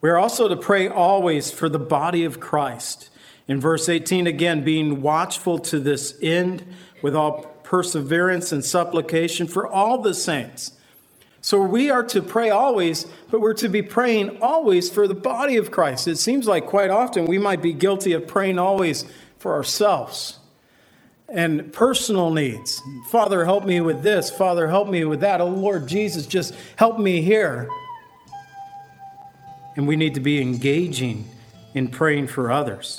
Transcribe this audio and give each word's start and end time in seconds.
We 0.00 0.08
are 0.10 0.18
also 0.18 0.48
to 0.48 0.56
pray 0.56 0.88
always 0.88 1.50
for 1.50 1.68
the 1.68 1.78
body 1.78 2.24
of 2.24 2.40
Christ. 2.40 3.10
In 3.46 3.60
verse 3.60 3.88
18, 3.88 4.26
again, 4.26 4.64
being 4.64 5.02
watchful 5.02 5.58
to 5.58 5.78
this 5.80 6.16
end 6.22 6.64
with 7.02 7.14
all 7.14 7.44
perseverance 7.62 8.52
and 8.52 8.64
supplication 8.64 9.46
for 9.46 9.66
all 9.66 9.98
the 9.98 10.14
saints. 10.14 10.72
So 11.42 11.62
we 11.62 11.90
are 11.90 12.04
to 12.04 12.20
pray 12.20 12.50
always, 12.50 13.06
but 13.30 13.40
we're 13.40 13.54
to 13.54 13.68
be 13.68 13.82
praying 13.82 14.42
always 14.42 14.90
for 14.90 15.08
the 15.08 15.14
body 15.14 15.56
of 15.56 15.70
Christ. 15.70 16.06
It 16.06 16.18
seems 16.18 16.46
like 16.46 16.66
quite 16.66 16.90
often 16.90 17.26
we 17.26 17.38
might 17.38 17.62
be 17.62 17.72
guilty 17.72 18.12
of 18.12 18.26
praying 18.26 18.58
always 18.58 19.04
for 19.38 19.54
ourselves 19.54 20.38
and 21.30 21.72
personal 21.72 22.30
needs. 22.30 22.82
Father, 23.08 23.44
help 23.44 23.64
me 23.64 23.80
with 23.80 24.02
this. 24.02 24.30
Father, 24.30 24.68
help 24.68 24.88
me 24.88 25.04
with 25.04 25.20
that. 25.20 25.40
Oh, 25.40 25.48
Lord 25.48 25.86
Jesus, 25.86 26.26
just 26.26 26.54
help 26.76 26.98
me 26.98 27.22
here. 27.22 27.68
And 29.76 29.86
we 29.86 29.96
need 29.96 30.14
to 30.14 30.20
be 30.20 30.40
engaging 30.40 31.28
in 31.74 31.88
praying 31.88 32.26
for 32.26 32.50
others. 32.50 32.98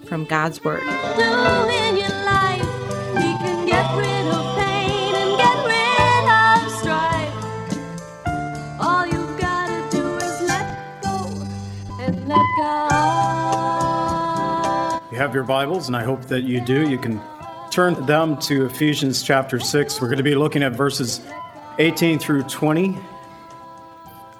from 0.11 0.25
God's 0.25 0.61
Word. 0.61 0.81
do 0.81 1.23
in 1.71 1.95
your 1.95 2.09
life. 2.25 2.59
He 3.15 3.31
can 3.39 3.65
get 3.65 3.95
rid 3.95 4.27
of 4.27 4.57
pain 4.57 5.15
and 5.15 5.37
get 5.37 5.55
rid 5.65 6.25
of 6.27 6.69
strife. 6.81 7.33
All 8.77 9.07
you've 9.07 9.39
gotta 9.39 9.89
do 9.89 10.03
is 10.17 10.41
let 10.49 11.01
go 11.01 11.31
and 12.01 12.27
let 12.27 12.45
God. 12.59 13.81
You 15.13 15.17
have 15.17 15.33
your 15.33 15.45
Bibles, 15.45 15.87
and 15.87 15.95
I 15.95 16.03
hope 16.03 16.25
that 16.25 16.41
you 16.41 16.59
do. 16.59 16.89
You 16.89 16.97
can 16.97 17.21
turn 17.69 17.93
them 18.05 18.35
to 18.39 18.65
Ephesians 18.65 19.23
chapter 19.23 19.61
6. 19.61 20.01
We're 20.01 20.09
going 20.09 20.17
to 20.17 20.23
be 20.23 20.35
looking 20.35 20.61
at 20.61 20.73
verses 20.73 21.21
18 21.79 22.19
through 22.19 22.43
20. 22.43 22.99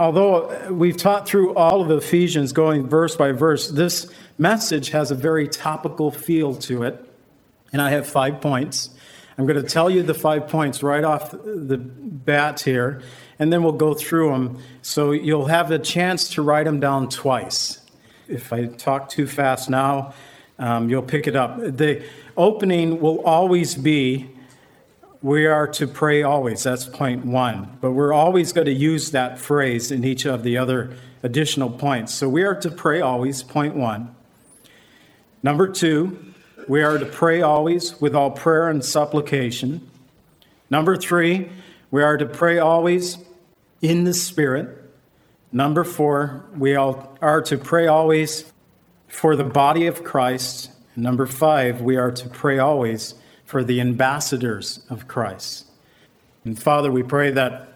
Although 0.02 0.72
we've 0.72 0.98
taught 0.98 1.28
through 1.28 1.54
all 1.54 1.80
of 1.84 1.92
Ephesians 1.92 2.54
going 2.54 2.88
verse 2.88 3.16
by 3.16 3.34
verse, 3.34 3.70
this 3.70 4.12
message 4.40 4.90
has 4.90 5.12
a 5.12 5.16
very 5.16 5.48
topical 5.48 6.10
feel 6.10 6.56
to 6.56 6.82
it. 6.82 7.08
And 7.72 7.80
I 7.80 7.92
have 7.92 8.08
five 8.08 8.42
points. 8.42 8.90
I'm 9.38 9.46
going 9.46 9.62
to 9.62 9.70
tell 9.70 9.92
you 9.92 10.02
the 10.02 10.16
five 10.16 10.48
points 10.48 10.82
right 10.82 11.04
off 11.04 11.30
the 11.30 11.78
bat 11.78 12.62
here, 12.62 13.04
and 13.38 13.54
then 13.54 13.62
we'll 13.62 13.74
go 13.74 13.94
through 13.94 14.32
them. 14.32 14.58
So 14.82 15.12
you'll 15.12 15.46
have 15.46 15.70
a 15.70 15.78
chance 15.78 16.30
to 16.30 16.42
write 16.42 16.66
them 16.66 16.80
down 16.80 17.08
twice. 17.08 17.86
If 18.28 18.52
I 18.52 18.66
talk 18.66 19.08
too 19.08 19.28
fast 19.28 19.70
now, 19.70 20.16
um, 20.58 20.90
you'll 20.90 21.04
pick 21.04 21.28
it 21.28 21.36
up. 21.36 21.60
The 21.60 22.04
opening 22.36 23.02
will 23.02 23.24
always 23.24 23.76
be 23.76 24.32
we 25.22 25.46
are 25.46 25.68
to 25.68 25.88
pray 25.88 26.24
always. 26.24 26.64
That's 26.64 26.86
point 26.86 27.26
one. 27.26 27.78
But 27.80 27.92
we're 27.92 28.14
always 28.14 28.54
going 28.54 28.66
to 28.66 28.74
use 28.74 29.12
that 29.12 29.38
phrase 29.38 29.92
in 29.92 30.04
each 30.04 30.26
of 30.26 30.44
the 30.44 30.58
other 30.58 30.96
additional 31.24 31.70
points. 31.70 32.14
So 32.14 32.28
we 32.28 32.44
are 32.44 32.56
to 32.56 32.72
pray 32.72 33.02
always, 33.02 33.44
point 33.44 33.76
one. 33.76 34.16
Number 35.44 35.68
two, 35.68 36.34
we 36.68 36.82
are 36.82 36.98
to 36.98 37.06
pray 37.06 37.42
always 37.42 38.00
with 38.02 38.16
all 38.16 38.32
prayer 38.32 38.70
and 38.70 38.84
supplication. 38.84 39.88
Number 40.70 40.96
three, 40.96 41.50
we 41.92 42.02
are 42.02 42.18
to 42.18 42.26
pray 42.26 42.58
always 42.58 43.18
in 43.82 44.04
the 44.06 44.14
Spirit. 44.14 44.78
Number 45.52 45.84
four, 45.84 46.46
we 46.56 46.76
all 46.76 47.18
are 47.22 47.42
to 47.42 47.58
pray 47.58 47.88
always 47.88 48.52
for 49.08 49.36
the 49.36 49.44
body 49.44 49.86
of 49.86 50.04
Christ. 50.04 50.72
And 50.96 51.04
number 51.04 51.26
five, 51.26 51.82
we 51.82 51.98
are 51.98 52.12
to 52.12 52.30
pray 52.30 52.58
always 52.58 53.16
for 53.52 53.66
the 53.66 53.82
ambassadors 53.82 54.80
of 54.90 55.10
Christ. 55.10 55.66
And 56.46 56.58
Father, 56.58 56.90
we 56.90 57.04
pray 57.04 57.32
that 57.32 57.68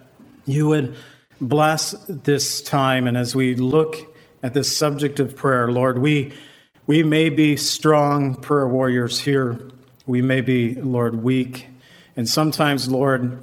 you 0.45 0.67
would 0.69 0.95
bless 1.41 1.91
this 2.07 2.61
time. 2.61 3.07
And 3.07 3.17
as 3.17 3.35
we 3.35 3.55
look 3.55 3.97
at 4.41 4.53
this 4.53 4.75
subject 4.75 5.19
of 5.19 5.35
prayer, 5.35 5.69
Lord, 5.69 5.99
we, 5.99 6.31
we 6.87 7.03
may 7.03 7.27
be 7.27 7.57
strong 7.57 8.35
prayer 8.35 8.69
warriors 8.69 9.19
here. 9.19 9.69
We 10.05 10.21
may 10.21 10.39
be, 10.39 10.75
Lord, 10.75 11.21
weak. 11.21 11.67
And 12.15 12.29
sometimes, 12.29 12.87
Lord, 12.87 13.37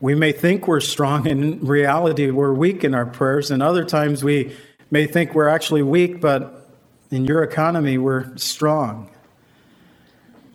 we 0.00 0.16
may 0.16 0.32
think 0.32 0.66
we're 0.66 0.80
strong. 0.80 1.28
In 1.28 1.60
reality, 1.60 2.32
we're 2.32 2.52
weak 2.52 2.82
in 2.82 2.96
our 2.96 3.06
prayers. 3.06 3.52
And 3.52 3.62
other 3.62 3.84
times 3.84 4.24
we 4.24 4.56
may 4.90 5.06
think 5.06 5.36
we're 5.36 5.46
actually 5.46 5.84
weak, 5.84 6.20
but 6.20 6.68
in 7.12 7.26
your 7.26 7.44
economy, 7.44 7.96
we're 7.96 8.36
strong. 8.36 9.08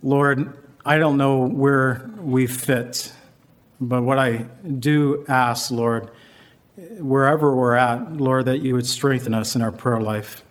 Lord, 0.02 0.54
I 0.86 0.98
don't 0.98 1.18
know 1.18 1.48
where 1.48 2.10
we 2.20 2.48
fit, 2.48 3.14
but 3.80 4.04
what 4.04 4.20
I 4.20 4.46
do 4.80 5.26
ask, 5.28 5.72
Lord, 5.72 6.12
wherever 7.00 7.56
we're 7.56 7.76
at, 7.76 8.18
Lord, 8.18 8.46
that 8.46 8.60
you 8.60 8.76
would 8.76 8.88
strengthen 8.88 9.34
us 9.34 9.56
in 9.56 9.62
our 9.62 9.72
prayer 9.72 10.02
life 10.02 10.44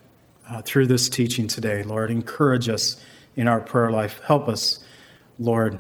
uh, 0.49 0.63
through 0.63 0.87
this 0.87 1.09
teaching 1.09 1.49
today, 1.49 1.83
Lord. 1.83 2.11
Encourage 2.11 2.69
us 2.69 2.97
in 3.37 3.47
our 3.47 3.61
prayer 3.61 3.91
life. 3.91 4.21
Help 4.25 4.49
us, 4.49 4.83
Lord, 5.39 5.79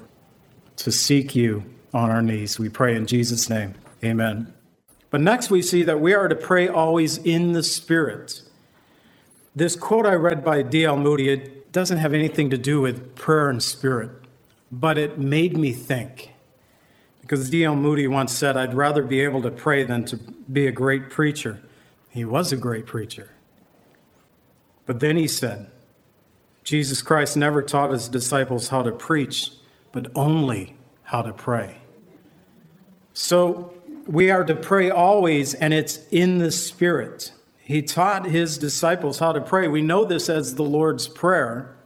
to 0.76 0.92
seek 0.92 1.34
you 1.34 1.64
on 1.94 2.10
our 2.10 2.22
knees. 2.22 2.58
We 2.58 2.68
pray 2.68 2.94
in 2.94 3.06
Jesus' 3.06 3.48
name. 3.48 3.74
Amen. 4.04 4.52
But 5.10 5.20
next, 5.20 5.50
we 5.50 5.62
see 5.62 5.82
that 5.84 6.00
we 6.00 6.14
are 6.14 6.28
to 6.28 6.34
pray 6.34 6.68
always 6.68 7.18
in 7.18 7.52
the 7.52 7.62
Spirit. 7.62 8.42
This 9.54 9.76
quote 9.76 10.06
I 10.06 10.14
read 10.14 10.44
by 10.44 10.62
D.L. 10.62 10.96
Moody, 10.96 11.28
it 11.28 11.72
doesn't 11.72 11.98
have 11.98 12.14
anything 12.14 12.50
to 12.50 12.58
do 12.58 12.80
with 12.80 13.14
prayer 13.14 13.50
and 13.50 13.62
spirit, 13.62 14.10
but 14.72 14.96
it 14.96 15.18
made 15.18 15.56
me 15.56 15.72
think. 15.72 16.32
Because 17.20 17.50
D.L. 17.50 17.76
Moody 17.76 18.08
once 18.08 18.32
said, 18.32 18.56
I'd 18.56 18.74
rather 18.74 19.02
be 19.02 19.20
able 19.20 19.42
to 19.42 19.50
pray 19.50 19.84
than 19.84 20.04
to 20.06 20.16
be 20.16 20.66
a 20.66 20.72
great 20.72 21.10
preacher. 21.10 21.60
He 22.08 22.24
was 22.24 22.50
a 22.50 22.56
great 22.56 22.86
preacher. 22.86 23.30
But 24.86 25.00
then 25.00 25.16
he 25.16 25.28
said, 25.28 25.70
Jesus 26.64 27.02
Christ 27.02 27.36
never 27.36 27.62
taught 27.62 27.90
his 27.90 28.08
disciples 28.08 28.68
how 28.68 28.82
to 28.82 28.92
preach, 28.92 29.50
but 29.92 30.10
only 30.14 30.76
how 31.04 31.22
to 31.22 31.32
pray. 31.32 31.78
So 33.12 33.74
we 34.06 34.30
are 34.30 34.44
to 34.44 34.54
pray 34.54 34.90
always, 34.90 35.54
and 35.54 35.74
it's 35.74 36.00
in 36.10 36.38
the 36.38 36.50
Spirit. 36.50 37.32
He 37.58 37.82
taught 37.82 38.26
his 38.26 38.58
disciples 38.58 39.18
how 39.18 39.32
to 39.32 39.40
pray. 39.40 39.68
We 39.68 39.82
know 39.82 40.04
this 40.04 40.28
as 40.28 40.56
the 40.56 40.64
Lord's 40.64 41.08
Prayer. 41.08 41.76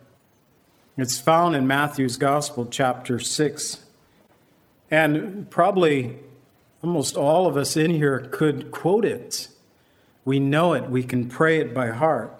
It's 0.98 1.19
found 1.19 1.54
in 1.54 1.66
Matthew's 1.66 2.16
Gospel, 2.16 2.66
chapter 2.70 3.19
6. 3.19 3.84
And 4.90 5.50
probably 5.50 6.16
almost 6.82 7.19
all 7.19 7.46
of 7.46 7.58
us 7.58 7.76
in 7.76 7.90
here 7.90 8.20
could 8.32 8.70
quote 8.70 9.04
it. 9.04 9.48
We 10.25 10.40
know 10.40 10.72
it, 10.72 10.88
we 10.88 11.02
can 11.02 11.28
pray 11.28 11.60
it 11.60 11.75
by 11.75 11.88
heart. 11.88 12.34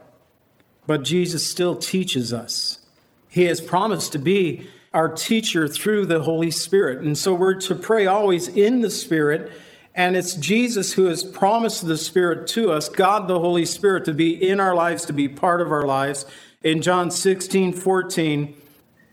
But 0.87 1.03
Jesus 1.03 1.47
still 1.47 1.77
teaches 1.77 2.33
us. 2.33 2.79
He 3.29 3.45
has 3.45 3.61
promised 3.61 4.13
to 4.13 4.19
be 4.19 4.69
our 4.95 5.11
teacher 5.11 5.69
through 5.69 6.07
the 6.07 6.23
Holy 6.23 6.51
Spirit. 6.51 7.05
And 7.05 7.19
so 7.19 7.35
we're 7.35 7.61
to 7.61 7.75
pray 7.75 8.07
always 8.07 8.49
in 8.49 8.81
the 8.81 8.91
Spirit. 8.91 9.53
And 9.95 10.17
it's 10.17 10.33
Jesus 10.33 10.95
who 10.95 11.05
has 11.07 11.23
promised 11.23 11.87
the 11.87 11.99
Spirit 11.99 12.47
to 12.49 12.71
us, 12.73 12.89
God 12.89 13.29
the 13.29 13.39
Holy 13.39 13.67
Spirit, 13.67 14.07
to 14.07 14.15
be 14.15 14.33
in 14.33 14.61
our 14.61 14.75
lives, 14.75 15.05
to 15.07 15.13
be 15.13 15.29
part 15.29 15.61
of 15.61 15.71
our 15.71 15.85
lives. 15.85 16.25
In 16.63 16.83
John 16.83 17.11
16, 17.11 17.73
14, 17.73 18.57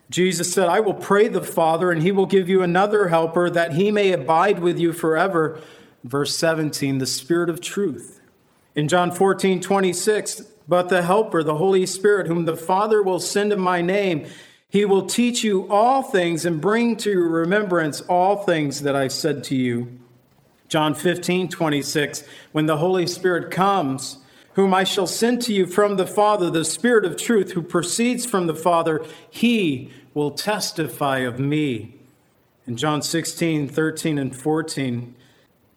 Jesus 0.09 0.53
said, 0.53 0.69
I 0.69 0.79
will 0.79 0.93
pray 0.93 1.27
the 1.27 1.41
Father, 1.41 1.91
and 1.91 2.01
he 2.01 2.11
will 2.11 2.25
give 2.25 2.49
you 2.49 2.61
another 2.61 3.07
helper 3.07 3.49
that 3.49 3.73
he 3.73 3.91
may 3.91 4.11
abide 4.11 4.59
with 4.59 4.79
you 4.79 4.93
forever. 4.93 5.59
Verse 6.03 6.35
17, 6.35 6.97
the 6.97 7.05
Spirit 7.05 7.49
of 7.49 7.61
truth. 7.61 8.21
In 8.75 8.87
John 8.87 9.11
14, 9.11 9.61
26, 9.61 10.41
but 10.67 10.89
the 10.89 11.03
Helper, 11.03 11.43
the 11.43 11.57
Holy 11.57 11.85
Spirit, 11.85 12.27
whom 12.27 12.45
the 12.45 12.55
Father 12.55 13.01
will 13.01 13.19
send 13.19 13.51
in 13.51 13.59
my 13.59 13.81
name, 13.81 14.25
he 14.69 14.85
will 14.85 15.05
teach 15.05 15.43
you 15.43 15.67
all 15.69 16.01
things 16.01 16.45
and 16.45 16.59
bring 16.59 16.95
to 16.97 17.11
your 17.11 17.27
remembrance 17.27 18.01
all 18.01 18.37
things 18.37 18.81
that 18.81 18.95
I 18.95 19.07
said 19.07 19.43
to 19.45 19.55
you. 19.55 19.99
John 20.67 20.95
15, 20.95 21.49
26, 21.49 22.23
when 22.51 22.65
the 22.65 22.77
Holy 22.77 23.05
Spirit 23.05 23.51
comes, 23.51 24.17
whom 24.55 24.73
I 24.73 24.83
shall 24.83 25.07
send 25.07 25.41
to 25.43 25.53
you 25.53 25.65
from 25.65 25.97
the 25.97 26.07
Father, 26.07 26.49
the 26.49 26.65
Spirit 26.65 27.05
of 27.05 27.17
truth, 27.17 27.51
who 27.51 27.61
proceeds 27.61 28.25
from 28.25 28.47
the 28.47 28.55
Father, 28.55 29.03
he 29.29 29.91
will 30.13 30.31
testify 30.31 31.19
of 31.19 31.39
me. 31.39 31.95
In 32.67 32.77
John 32.77 33.01
16, 33.01 33.67
13, 33.67 34.17
and 34.17 34.35
14, 34.35 35.15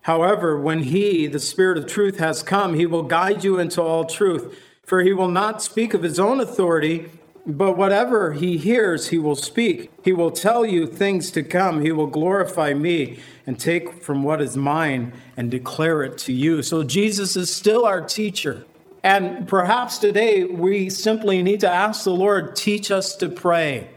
however, 0.03 0.61
when 0.61 0.85
he, 0.85 1.27
the 1.27 1.41
Spirit 1.41 1.79
of 1.79 1.87
truth, 1.87 2.19
has 2.19 2.43
come, 2.43 2.75
he 2.75 2.87
will 2.87 3.03
guide 3.03 3.43
you 3.43 3.59
into 3.59 3.83
all 3.83 4.05
truth, 4.05 4.55
for 4.85 5.03
he 5.03 5.13
will 5.13 5.31
not 5.31 5.63
speak 5.63 5.95
of 5.95 6.03
his 6.03 6.21
own 6.21 6.39
authority, 6.39 7.11
but 7.47 7.77
whatever 7.77 8.33
he 8.33 8.59
hears, 8.59 9.09
he 9.09 9.19
will 9.19 9.37
speak. 9.37 9.91
He 10.05 10.13
will 10.13 10.33
tell 10.33 10.67
you 10.67 10.87
things 10.87 11.31
to 11.31 11.45
come. 11.45 11.81
He 11.81 11.93
will 11.93 12.09
glorify 12.09 12.75
me 12.75 13.21
and 13.47 13.59
take 13.59 14.03
from 14.03 14.25
what 14.25 14.43
is 14.43 14.57
mine 14.57 15.13
and 15.37 15.51
declare 15.51 16.03
it 16.03 16.19
to 16.19 16.33
you. 16.33 16.63
So 16.63 16.83
Jesus 16.83 17.37
is 17.37 17.55
still 17.55 17.85
our 17.85 18.01
teacher. 18.01 18.67
And 19.05 19.47
perhaps 19.47 19.99
today 19.99 20.43
we 20.43 20.91
simply 20.91 21.41
need 21.41 21.61
to 21.61 21.71
ask 21.71 22.03
the 22.03 22.11
Lord, 22.11 22.57
teach 22.57 22.91
us 22.91 23.15
to 23.17 23.29
pray. 23.29 23.91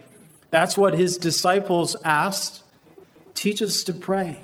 That's 0.51 0.77
what 0.77 0.93
his 0.93 1.17
disciples 1.17 1.95
asked. 2.03 2.63
Teach 3.33 3.63
us 3.63 3.83
to 3.85 3.93
pray. 3.93 4.41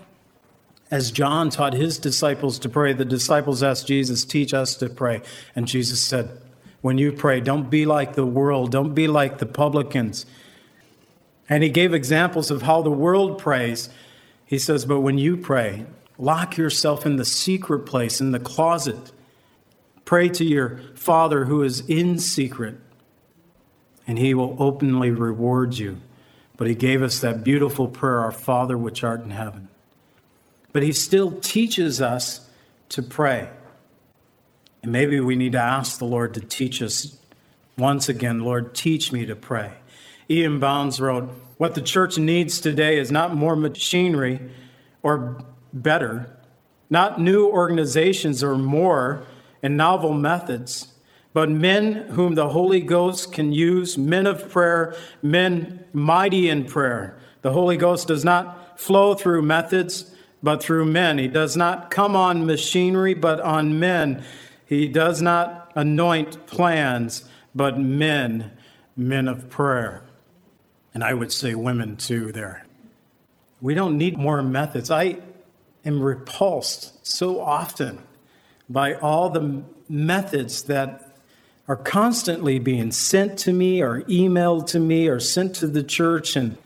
As 0.89 1.11
John 1.11 1.49
taught 1.51 1.73
his 1.73 1.99
disciples 1.99 2.57
to 2.59 2.69
pray, 2.69 2.93
the 2.93 3.05
disciples 3.05 3.61
asked 3.61 3.85
Jesus, 3.87 4.23
teach 4.23 4.53
us 4.53 4.75
to 4.77 4.89
pray. 4.89 5.21
And 5.55 5.67
Jesus 5.67 6.03
said, 6.03 6.41
when 6.81 6.97
you 6.97 7.11
pray. 7.11 7.39
Don't 7.41 7.69
be 7.69 7.85
like 7.85 8.15
the 8.15 8.25
world, 8.25 8.71
don't 8.71 8.93
be 8.93 9.07
like 9.07 9.39
the 9.39 9.45
publicans. 9.45 10.25
And 11.47 11.63
he 11.63 11.69
gave 11.69 11.93
examples 11.93 12.49
of 12.49 12.63
how 12.63 12.81
the 12.81 12.91
world 12.91 13.37
prays. 13.37 13.89
He 14.45 14.57
says, 14.57 14.85
But 14.85 15.01
when 15.01 15.17
you 15.17 15.37
pray, 15.37 15.85
lock 16.17 16.57
yourself 16.57 17.05
in 17.05 17.17
the 17.17 17.25
secret 17.25 17.79
place, 17.79 18.19
in 18.19 18.31
the 18.31 18.39
closet. 18.39 19.11
Pray 20.05 20.29
to 20.29 20.43
your 20.43 20.79
Father 20.95 21.45
who 21.45 21.63
is 21.63 21.81
in 21.87 22.19
secret, 22.19 22.75
and 24.07 24.17
he 24.17 24.33
will 24.33 24.55
openly 24.59 25.11
reward 25.11 25.75
you. 25.75 25.99
But 26.57 26.67
he 26.67 26.75
gave 26.75 27.01
us 27.01 27.19
that 27.19 27.43
beautiful 27.43 27.87
prayer, 27.87 28.19
Our 28.19 28.31
Father 28.31 28.77
which 28.77 29.03
art 29.03 29.23
in 29.23 29.31
heaven. 29.31 29.67
But 30.71 30.83
he 30.83 30.91
still 30.91 31.31
teaches 31.31 32.01
us 32.01 32.47
to 32.89 33.01
pray. 33.01 33.49
And 34.85 34.91
maybe 34.91 35.19
we 35.19 35.35
need 35.35 35.53
to 35.53 35.59
ask 35.59 35.97
the 35.97 36.05
Lord 36.05 36.35
to 36.35 36.39
teach 36.39 36.79
us 36.79 37.17
once 37.75 38.07
again, 38.07 38.41
Lord, 38.41 38.75
teach 38.75 39.11
me 39.11 39.25
to 39.25 39.35
pray. 39.35 39.73
E.M. 40.29 40.59
Bounds 40.59 41.01
wrote, 41.01 41.23
What 41.57 41.73
the 41.73 41.81
church 41.81 42.19
needs 42.19 42.61
today 42.61 42.99
is 42.99 43.11
not 43.11 43.33
more 43.33 43.55
machinery 43.55 44.39
or 45.01 45.43
better, 45.73 46.37
not 46.87 47.19
new 47.19 47.47
organizations 47.47 48.43
or 48.43 48.59
more 48.59 49.23
and 49.63 49.75
novel 49.75 50.13
methods, 50.13 50.93
but 51.33 51.49
men 51.49 51.93
whom 52.11 52.35
the 52.35 52.49
Holy 52.49 52.79
Ghost 52.79 53.33
can 53.33 53.53
use, 53.53 53.97
men 53.97 54.27
of 54.27 54.51
prayer, 54.51 54.95
men 55.23 55.83
mighty 55.93 56.47
in 56.47 56.63
prayer. 56.63 57.17
The 57.41 57.53
Holy 57.53 57.75
Ghost 57.75 58.07
does 58.07 58.23
not 58.23 58.79
flow 58.79 59.15
through 59.15 59.41
methods, 59.41 60.15
but 60.43 60.61
through 60.61 60.85
men. 60.85 61.17
He 61.17 61.27
does 61.27 61.57
not 61.57 61.89
come 61.89 62.15
on 62.15 62.45
machinery, 62.45 63.15
but 63.15 63.41
on 63.41 63.79
men. 63.79 64.23
He 64.65 64.87
does 64.87 65.21
not 65.21 65.71
anoint 65.75 66.47
plans, 66.47 67.25
but 67.53 67.79
men, 67.79 68.51
men 68.95 69.27
of 69.27 69.49
prayer. 69.49 70.03
And 70.93 71.03
I 71.03 71.13
would 71.13 71.31
say 71.31 71.55
women 71.55 71.97
too 71.97 72.31
there. 72.31 72.65
We 73.61 73.73
don't 73.73 73.97
need 73.97 74.17
more 74.17 74.41
methods. 74.41 74.89
I 74.89 75.17
am 75.85 76.01
repulsed 76.01 77.05
so 77.05 77.39
often 77.39 77.99
by 78.69 78.95
all 78.95 79.29
the 79.29 79.63
methods 79.87 80.63
that 80.63 81.05
are 81.67 81.75
constantly 81.75 82.59
being 82.59 82.91
sent 82.91 83.37
to 83.39 83.53
me 83.53 83.81
or 83.81 84.01
emailed 84.03 84.67
to 84.67 84.79
me 84.79 85.07
or 85.07 85.19
sent 85.19 85.55
to 85.55 85.67
the 85.67 85.83
church 85.83 86.35
and 86.35 86.57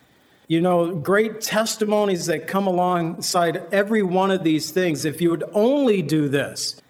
you 0.47 0.59
know 0.59 0.93
great 0.93 1.41
testimonies 1.41 2.25
that 2.25 2.47
come 2.47 2.67
alongside 2.67 3.63
every 3.71 4.03
one 4.03 4.31
of 4.31 4.43
these 4.43 4.71
things 4.71 5.05
if 5.05 5.21
you 5.21 5.29
would 5.29 5.43
only 5.53 6.01
do 6.01 6.27
this 6.27 6.81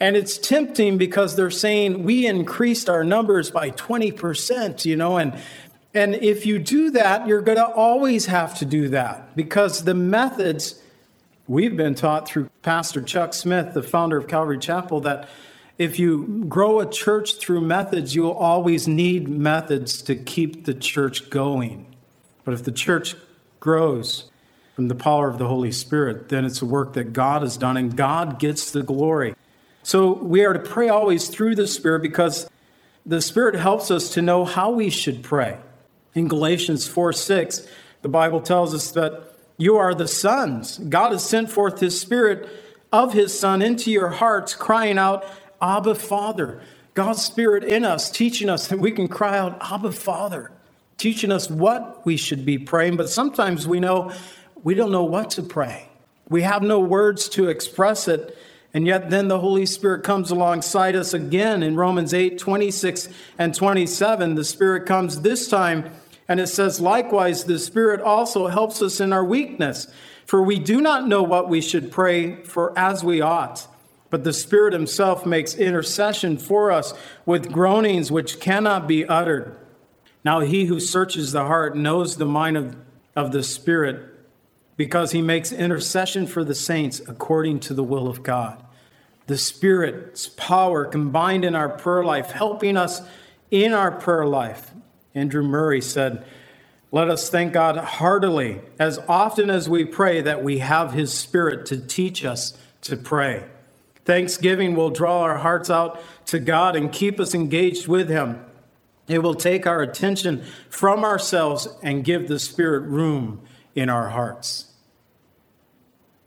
and 0.00 0.16
it's 0.16 0.38
tempting 0.38 0.98
because 0.98 1.36
they're 1.36 1.50
saying 1.50 2.02
we 2.02 2.26
increased 2.26 2.88
our 2.88 3.04
numbers 3.04 3.50
by 3.50 3.70
20%, 3.70 4.84
you 4.84 4.96
know, 4.96 5.16
and 5.16 5.38
and 5.96 6.16
if 6.16 6.44
you 6.44 6.58
do 6.58 6.90
that, 6.90 7.28
you're 7.28 7.40
going 7.40 7.56
to 7.56 7.68
always 7.68 8.26
have 8.26 8.58
to 8.58 8.64
do 8.64 8.88
that 8.88 9.36
because 9.36 9.84
the 9.84 9.94
methods 9.94 10.82
we've 11.46 11.76
been 11.76 11.94
taught 11.94 12.26
through 12.26 12.50
Pastor 12.62 13.00
Chuck 13.00 13.32
Smith, 13.32 13.74
the 13.74 13.82
founder 13.82 14.16
of 14.16 14.26
Calvary 14.26 14.58
Chapel, 14.58 15.00
that 15.02 15.28
if 15.78 15.98
you 15.98 16.44
grow 16.48 16.80
a 16.80 16.90
church 16.90 17.36
through 17.36 17.60
methods, 17.60 18.14
you'll 18.14 18.32
always 18.32 18.88
need 18.88 19.28
methods 19.28 20.02
to 20.02 20.16
keep 20.16 20.64
the 20.64 20.74
church 20.74 21.30
going. 21.30 21.94
But 22.44 22.54
if 22.54 22.64
the 22.64 22.72
church 22.72 23.14
grows 23.60 24.30
from 24.74 24.88
the 24.88 24.94
power 24.94 25.28
of 25.28 25.38
the 25.38 25.46
Holy 25.46 25.72
Spirit, 25.72 26.28
then 26.28 26.44
it's 26.44 26.60
a 26.60 26.66
work 26.66 26.94
that 26.94 27.12
God 27.12 27.42
has 27.42 27.56
done 27.56 27.76
and 27.76 27.96
God 27.96 28.38
gets 28.38 28.70
the 28.70 28.82
glory. 28.82 29.34
So 29.84 30.14
we 30.14 30.46
are 30.46 30.54
to 30.54 30.58
pray 30.58 30.88
always 30.88 31.28
through 31.28 31.56
the 31.56 31.66
Spirit 31.66 32.00
because 32.00 32.48
the 33.04 33.20
Spirit 33.20 33.54
helps 33.54 33.90
us 33.90 34.08
to 34.14 34.22
know 34.22 34.46
how 34.46 34.70
we 34.70 34.88
should 34.88 35.22
pray. 35.22 35.58
In 36.14 36.26
Galatians 36.26 36.88
4 36.88 37.12
6, 37.12 37.68
the 38.00 38.08
Bible 38.08 38.40
tells 38.40 38.74
us 38.74 38.90
that 38.92 39.34
you 39.58 39.76
are 39.76 39.94
the 39.94 40.08
sons. 40.08 40.78
God 40.78 41.12
has 41.12 41.22
sent 41.22 41.50
forth 41.50 41.80
His 41.80 42.00
Spirit 42.00 42.48
of 42.90 43.12
His 43.12 43.38
Son 43.38 43.60
into 43.60 43.90
your 43.90 44.08
hearts, 44.08 44.54
crying 44.54 44.96
out, 44.96 45.22
Abba, 45.60 45.96
Father. 45.96 46.62
God's 46.94 47.22
Spirit 47.22 47.62
in 47.62 47.84
us, 47.84 48.10
teaching 48.10 48.48
us 48.48 48.68
that 48.68 48.78
we 48.78 48.90
can 48.90 49.06
cry 49.06 49.36
out, 49.36 49.58
Abba, 49.60 49.92
Father, 49.92 50.50
teaching 50.96 51.30
us 51.30 51.50
what 51.50 52.06
we 52.06 52.16
should 52.16 52.46
be 52.46 52.56
praying. 52.56 52.96
But 52.96 53.10
sometimes 53.10 53.68
we 53.68 53.80
know 53.80 54.12
we 54.62 54.74
don't 54.74 54.92
know 54.92 55.04
what 55.04 55.28
to 55.32 55.42
pray. 55.42 55.90
We 56.30 56.40
have 56.40 56.62
no 56.62 56.80
words 56.80 57.28
to 57.30 57.48
express 57.48 58.08
it. 58.08 58.38
And 58.74 58.88
yet, 58.88 59.08
then 59.08 59.28
the 59.28 59.38
Holy 59.38 59.66
Spirit 59.66 60.02
comes 60.02 60.32
alongside 60.32 60.96
us 60.96 61.14
again 61.14 61.62
in 61.62 61.76
Romans 61.76 62.12
8 62.12 62.36
26 62.36 63.08
and 63.38 63.54
27. 63.54 64.34
The 64.34 64.44
Spirit 64.44 64.84
comes 64.84 65.20
this 65.20 65.48
time, 65.48 65.92
and 66.26 66.40
it 66.40 66.48
says, 66.48 66.80
Likewise, 66.80 67.44
the 67.44 67.60
Spirit 67.60 68.00
also 68.00 68.48
helps 68.48 68.82
us 68.82 68.98
in 68.98 69.12
our 69.12 69.24
weakness, 69.24 69.86
for 70.26 70.42
we 70.42 70.58
do 70.58 70.80
not 70.80 71.06
know 71.06 71.22
what 71.22 71.48
we 71.48 71.60
should 71.60 71.92
pray 71.92 72.42
for 72.42 72.76
as 72.76 73.04
we 73.04 73.20
ought. 73.20 73.68
But 74.10 74.24
the 74.24 74.32
Spirit 74.32 74.72
Himself 74.72 75.24
makes 75.24 75.54
intercession 75.54 76.36
for 76.36 76.72
us 76.72 76.94
with 77.24 77.52
groanings 77.52 78.10
which 78.10 78.40
cannot 78.40 78.88
be 78.88 79.06
uttered. 79.06 79.56
Now, 80.24 80.40
He 80.40 80.64
who 80.64 80.80
searches 80.80 81.30
the 81.30 81.44
heart 81.44 81.76
knows 81.76 82.16
the 82.16 82.26
mind 82.26 82.56
of, 82.56 82.76
of 83.14 83.30
the 83.30 83.44
Spirit 83.44 84.13
because 84.76 85.12
he 85.12 85.22
makes 85.22 85.52
intercession 85.52 86.26
for 86.26 86.44
the 86.44 86.54
saints 86.54 87.00
according 87.06 87.60
to 87.60 87.74
the 87.74 87.84
will 87.84 88.08
of 88.08 88.22
God 88.22 88.64
the 89.26 89.38
Spirit's 89.38 90.28
power 90.28 90.84
combined 90.84 91.44
in 91.44 91.54
our 91.54 91.68
prayer 91.68 92.04
life, 92.04 92.30
helping 92.30 92.76
us 92.76 93.00
in 93.50 93.72
our 93.72 93.90
prayer 93.90 94.26
life. 94.26 94.72
Andrew 95.14 95.42
Murray 95.42 95.80
said, 95.80 96.24
Let 96.92 97.08
us 97.08 97.30
thank 97.30 97.52
God 97.52 97.76
heartily 97.76 98.60
as 98.78 98.98
often 99.08 99.48
as 99.48 99.68
we 99.68 99.84
pray 99.84 100.20
that 100.20 100.44
we 100.44 100.58
have 100.58 100.92
His 100.92 101.12
Spirit 101.12 101.66
to 101.66 101.78
teach 101.78 102.24
us 102.24 102.58
to 102.82 102.96
pray. 102.96 103.44
Thanksgiving 104.04 104.74
will 104.74 104.90
draw 104.90 105.22
our 105.22 105.38
hearts 105.38 105.70
out 105.70 106.02
to 106.26 106.38
God 106.38 106.76
and 106.76 106.92
keep 106.92 107.18
us 107.18 107.34
engaged 107.34 107.88
with 107.88 108.10
Him. 108.10 108.44
It 109.08 109.22
will 109.22 109.34
take 109.34 109.66
our 109.66 109.80
attention 109.80 110.44
from 110.68 111.04
ourselves 111.04 111.68
and 111.82 112.04
give 112.04 112.28
the 112.28 112.38
Spirit 112.38 112.82
room 112.82 113.40
in 113.74 113.88
our 113.88 114.10
hearts. 114.10 114.66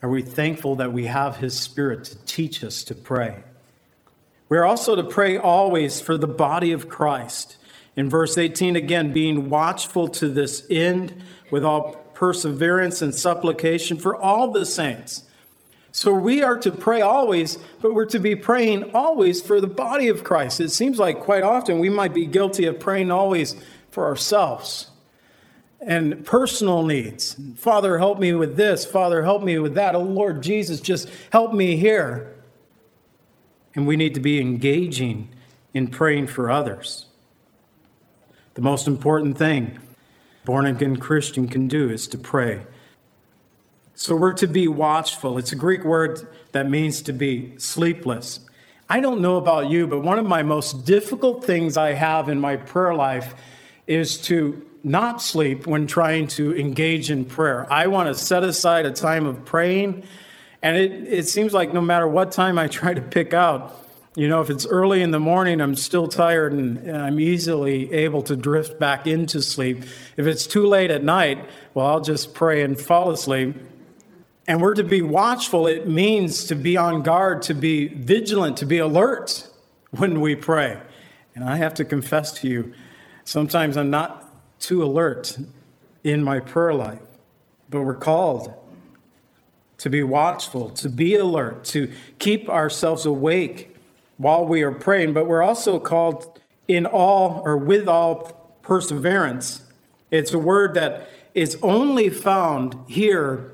Are 0.01 0.09
we 0.09 0.21
thankful 0.21 0.75
that 0.75 0.93
we 0.93 1.05
have 1.05 1.37
His 1.37 1.59
Spirit 1.59 2.03
to 2.05 2.17
teach 2.25 2.63
us 2.63 2.83
to 2.83 2.95
pray? 2.95 3.43
We 4.49 4.57
are 4.57 4.65
also 4.65 4.95
to 4.95 5.03
pray 5.03 5.37
always 5.37 5.99
for 5.99 6.17
the 6.17 6.27
body 6.27 6.71
of 6.71 6.87
Christ. 6.87 7.57
In 7.95 8.09
verse 8.09 8.37
18, 8.37 8.75
again, 8.75 9.11
being 9.11 9.49
watchful 9.49 10.07
to 10.09 10.29
this 10.29 10.65
end 10.69 11.21
with 11.49 11.65
all 11.65 11.93
perseverance 12.13 13.01
and 13.01 13.13
supplication 13.13 13.97
for 13.97 14.15
all 14.15 14.51
the 14.51 14.65
saints. 14.65 15.23
So 15.91 16.13
we 16.13 16.43
are 16.43 16.59
to 16.59 16.71
pray 16.71 17.01
always, 17.01 17.57
but 17.81 17.93
we're 17.93 18.05
to 18.05 18.19
be 18.19 18.35
praying 18.35 18.91
always 18.93 19.41
for 19.41 19.59
the 19.59 19.67
body 19.67 20.09
of 20.09 20.23
Christ. 20.23 20.59
It 20.59 20.69
seems 20.69 20.99
like 20.99 21.21
quite 21.21 21.43
often 21.43 21.79
we 21.79 21.89
might 21.89 22.13
be 22.13 22.27
guilty 22.27 22.65
of 22.65 22.79
praying 22.79 23.09
always 23.09 23.55
for 23.89 24.05
ourselves 24.05 24.91
and 25.79 26.25
personal 26.25 26.83
needs. 26.83 27.35
Father, 27.55 27.97
help 27.97 28.19
me 28.19 28.33
with 28.33 28.57
this. 28.57 28.85
Father, 28.85 29.23
help 29.23 29.43
me 29.43 29.57
with 29.59 29.75
that. 29.75 29.95
Oh, 29.95 30.01
Lord 30.01 30.41
Jesus, 30.41 30.81
just 30.81 31.09
help 31.31 31.53
me 31.53 31.77
here. 31.77 32.33
and 33.77 33.85
we 33.85 33.95
need 33.95 34.15
to 34.15 34.19
be 34.19 34.41
engaging 34.41 35.29
in 35.73 35.87
praying 35.87 36.25
for 36.27 36.49
others. 36.49 37.05
The 38.55 38.61
most 38.61 38.87
important 38.87 39.37
thing 39.37 39.79
born 40.45 40.65
again 40.65 40.97
Christian 40.97 41.47
can 41.47 41.67
do 41.67 41.89
is 41.89 42.07
to 42.07 42.17
pray. 42.17 42.65
So 43.93 44.15
we're 44.15 44.33
to 44.33 44.47
be 44.47 44.67
watchful. 44.67 45.37
It's 45.37 45.51
a 45.51 45.55
Greek 45.55 45.83
word 45.83 46.27
that 46.53 46.69
means 46.69 47.03
to 47.03 47.13
be 47.13 47.53
sleepless. 47.59 48.39
I 48.89 48.99
don't 48.99 49.21
know 49.21 49.37
about 49.37 49.69
you, 49.69 49.85
but 49.85 49.99
one 49.99 50.17
of 50.17 50.25
my 50.25 50.41
most 50.41 50.85
difficult 50.85 51.45
things 51.45 51.77
I 51.77 51.93
have 51.93 52.29
in 52.29 52.39
my 52.39 52.55
prayer 52.55 52.95
life 52.95 53.35
is 53.85 54.17
to 54.21 54.65
not 54.87 55.21
sleep 55.21 55.67
when 55.67 55.85
trying 55.85 56.27
to 56.27 56.55
engage 56.57 57.11
in 57.11 57.25
prayer. 57.25 57.71
I 57.71 57.87
want 57.87 58.07
to 58.07 58.15
set 58.15 58.43
aside 58.43 58.85
a 58.85 58.91
time 58.91 59.25
of 59.25 59.45
praying, 59.45 60.03
and 60.61 60.77
it, 60.77 60.91
it 60.91 61.27
seems 61.27 61.53
like 61.53 61.73
no 61.73 61.81
matter 61.81 62.07
what 62.07 62.31
time 62.31 62.57
I 62.57 62.67
try 62.67 62.93
to 62.93 63.01
pick 63.01 63.33
out, 63.33 63.87
you 64.17 64.27
know, 64.27 64.41
if 64.41 64.49
it's 64.49 64.65
early 64.65 65.03
in 65.03 65.11
the 65.11 65.19
morning, 65.19 65.61
I'm 65.61 65.75
still 65.75 66.07
tired 66.07 66.51
and 66.51 66.89
I'm 66.91 67.19
easily 67.19 67.93
able 67.93 68.23
to 68.23 68.35
drift 68.35 68.79
back 68.79 69.05
into 69.05 69.43
sleep. 69.43 69.83
If 70.17 70.25
it's 70.25 70.47
too 70.47 70.65
late 70.65 70.89
at 70.89 71.03
night, 71.03 71.47
well, 71.75 71.85
I'll 71.85 72.01
just 72.01 72.33
pray 72.33 72.63
and 72.63 72.79
fall 72.79 73.11
asleep. 73.11 73.55
And 74.47 74.59
we're 74.59 74.73
to 74.73 74.83
be 74.83 75.03
watchful. 75.03 75.67
It 75.67 75.87
means 75.87 76.45
to 76.45 76.55
be 76.55 76.77
on 76.77 77.03
guard, 77.03 77.43
to 77.43 77.53
be 77.53 77.89
vigilant, 77.89 78.57
to 78.57 78.65
be 78.65 78.79
alert 78.79 79.47
when 79.91 80.19
we 80.19 80.35
pray. 80.35 80.81
And 81.35 81.43
I 81.43 81.57
have 81.57 81.75
to 81.75 81.85
confess 81.85 82.31
to 82.39 82.47
you, 82.47 82.73
sometimes 83.23 83.77
I'm 83.77 83.91
not 83.91 84.26
too 84.59 84.83
alert 84.83 85.37
in 86.03 86.23
my 86.23 86.39
prayer 86.39 86.73
life, 86.73 87.01
but 87.69 87.81
we're 87.81 87.95
called 87.95 88.53
to 89.77 89.89
be 89.89 90.03
watchful, 90.03 90.69
to 90.71 90.89
be 90.89 91.15
alert, 91.15 91.63
to 91.63 91.91
keep 92.19 92.49
ourselves 92.49 93.05
awake 93.05 93.75
while 94.17 94.45
we 94.45 94.63
are 94.63 94.71
praying, 94.71 95.13
but 95.13 95.27
we're 95.27 95.43
also 95.43 95.79
called 95.79 96.39
in 96.67 96.85
all 96.85 97.41
or 97.45 97.57
with 97.57 97.87
all 97.87 98.57
perseverance. 98.61 99.61
It's 100.09 100.33
a 100.33 100.39
word 100.39 100.73
that 100.73 101.09
is 101.33 101.57
only 101.61 102.09
found 102.09 102.75
here 102.87 103.51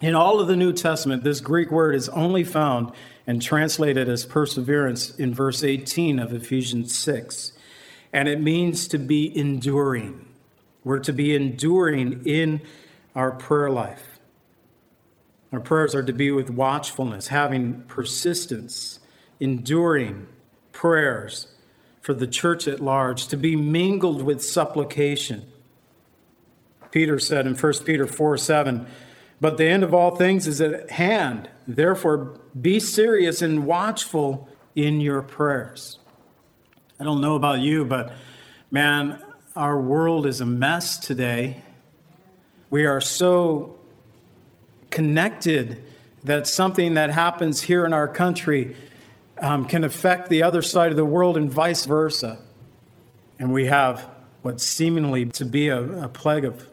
in 0.00 0.14
all 0.14 0.40
of 0.40 0.48
the 0.48 0.56
New 0.56 0.72
Testament. 0.72 1.24
This 1.24 1.40
Greek 1.40 1.70
word 1.70 1.94
is 1.94 2.08
only 2.10 2.44
found 2.44 2.92
and 3.26 3.40
translated 3.40 4.08
as 4.08 4.26
perseverance 4.26 5.14
in 5.16 5.32
verse 5.32 5.62
18 5.62 6.18
of 6.18 6.32
Ephesians 6.32 6.94
6. 6.98 7.52
And 8.12 8.28
it 8.28 8.40
means 8.40 8.86
to 8.88 8.98
be 8.98 9.34
enduring. 9.36 10.26
We're 10.84 10.98
to 11.00 11.12
be 11.12 11.34
enduring 11.34 12.24
in 12.26 12.62
our 13.14 13.30
prayer 13.30 13.70
life. 13.70 14.18
Our 15.52 15.60
prayers 15.60 15.94
are 15.94 16.02
to 16.02 16.12
be 16.12 16.30
with 16.30 16.50
watchfulness, 16.50 17.28
having 17.28 17.82
persistence 17.82 18.98
enduring 19.38 20.26
prayers 20.72 21.48
for 22.00 22.14
the 22.14 22.26
church 22.26 22.66
at 22.66 22.80
large, 22.80 23.28
to 23.28 23.36
be 23.36 23.54
mingled 23.54 24.22
with 24.22 24.42
supplication. 24.42 25.44
Peter 26.90 27.18
said 27.18 27.46
in 27.46 27.54
1 27.54 27.72
Peter 27.84 28.06
4 28.06 28.36
7, 28.36 28.86
But 29.40 29.56
the 29.56 29.66
end 29.66 29.84
of 29.84 29.94
all 29.94 30.16
things 30.16 30.46
is 30.46 30.60
at 30.60 30.90
hand. 30.90 31.48
Therefore, 31.66 32.38
be 32.60 32.80
serious 32.80 33.42
and 33.42 33.66
watchful 33.66 34.48
in 34.74 35.00
your 35.00 35.22
prayers. 35.22 35.98
I 36.98 37.04
don't 37.04 37.20
know 37.20 37.34
about 37.34 37.60
you, 37.60 37.84
but 37.84 38.12
man, 38.70 39.22
our 39.54 39.78
world 39.78 40.26
is 40.26 40.40
a 40.40 40.46
mess 40.46 40.98
today. 40.98 41.62
We 42.70 42.86
are 42.86 43.00
so 43.00 43.78
connected 44.90 45.82
that 46.24 46.46
something 46.46 46.94
that 46.94 47.10
happens 47.10 47.62
here 47.62 47.84
in 47.84 47.92
our 47.92 48.08
country 48.08 48.76
um, 49.38 49.66
can 49.66 49.84
affect 49.84 50.30
the 50.30 50.42
other 50.42 50.62
side 50.62 50.90
of 50.90 50.96
the 50.96 51.04
world 51.04 51.36
and 51.36 51.50
vice 51.50 51.84
versa. 51.84 52.38
And 53.38 53.52
we 53.52 53.66
have 53.66 54.08
what 54.40 54.60
seemingly 54.60 55.26
to 55.26 55.44
be 55.44 55.68
a, 55.68 56.04
a 56.04 56.08
plague 56.08 56.44
of 56.44 56.66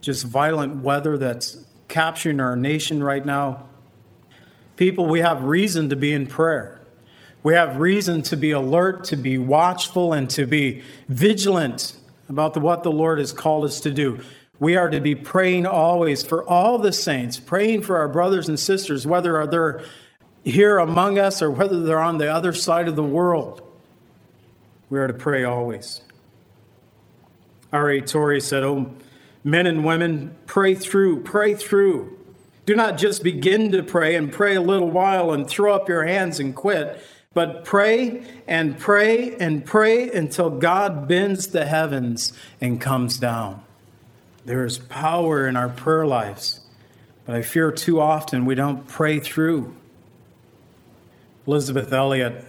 just 0.00 0.24
violent 0.24 0.82
weather 0.82 1.16
that's 1.16 1.64
capturing 1.86 2.40
our 2.40 2.56
nation 2.56 3.02
right 3.02 3.24
now. 3.24 3.66
People, 4.76 5.06
we 5.06 5.20
have 5.20 5.44
reason 5.44 5.88
to 5.90 5.96
be 5.96 6.12
in 6.12 6.26
prayer. 6.26 6.81
We 7.42 7.54
have 7.54 7.78
reason 7.78 8.22
to 8.22 8.36
be 8.36 8.52
alert, 8.52 9.04
to 9.04 9.16
be 9.16 9.36
watchful, 9.38 10.12
and 10.12 10.30
to 10.30 10.46
be 10.46 10.82
vigilant 11.08 11.96
about 12.28 12.54
the, 12.54 12.60
what 12.60 12.82
the 12.82 12.92
Lord 12.92 13.18
has 13.18 13.32
called 13.32 13.64
us 13.64 13.80
to 13.80 13.90
do. 13.90 14.20
We 14.60 14.76
are 14.76 14.88
to 14.88 15.00
be 15.00 15.16
praying 15.16 15.66
always 15.66 16.22
for 16.22 16.44
all 16.48 16.78
the 16.78 16.92
saints, 16.92 17.40
praying 17.40 17.82
for 17.82 17.98
our 17.98 18.08
brothers 18.08 18.48
and 18.48 18.58
sisters, 18.58 19.06
whether 19.06 19.44
they're 19.46 19.82
here 20.44 20.78
among 20.78 21.18
us 21.18 21.42
or 21.42 21.50
whether 21.50 21.82
they're 21.82 21.98
on 21.98 22.18
the 22.18 22.32
other 22.32 22.52
side 22.52 22.86
of 22.86 22.94
the 22.94 23.02
world. 23.02 23.60
We 24.88 24.98
are 24.98 25.08
to 25.08 25.14
pray 25.14 25.42
always. 25.42 26.02
R.A. 27.72 28.02
Torrey 28.02 28.40
said, 28.40 28.62
Oh, 28.62 28.92
men 29.42 29.66
and 29.66 29.84
women, 29.84 30.36
pray 30.46 30.74
through, 30.74 31.22
pray 31.22 31.54
through. 31.54 32.18
Do 32.66 32.76
not 32.76 32.98
just 32.98 33.24
begin 33.24 33.72
to 33.72 33.82
pray 33.82 34.14
and 34.14 34.30
pray 34.30 34.54
a 34.54 34.60
little 34.60 34.90
while 34.90 35.32
and 35.32 35.48
throw 35.48 35.74
up 35.74 35.88
your 35.88 36.04
hands 36.04 36.38
and 36.38 36.54
quit, 36.54 37.02
but 37.34 37.64
pray 37.64 38.22
and 38.46 38.78
pray 38.78 39.34
and 39.36 39.64
pray 39.64 40.10
until 40.10 40.50
God 40.50 41.08
bends 41.08 41.48
the 41.48 41.64
heavens 41.64 42.32
and 42.60 42.80
comes 42.80 43.18
down. 43.18 43.62
There 44.44 44.64
is 44.64 44.78
power 44.78 45.46
in 45.46 45.56
our 45.56 45.68
prayer 45.68 46.06
lives, 46.06 46.60
but 47.24 47.34
I 47.34 47.42
fear 47.42 47.70
too 47.70 48.00
often 48.00 48.44
we 48.44 48.54
don't 48.54 48.86
pray 48.86 49.20
through. 49.20 49.74
Elisabeth 51.46 51.92
Elliot, 51.92 52.44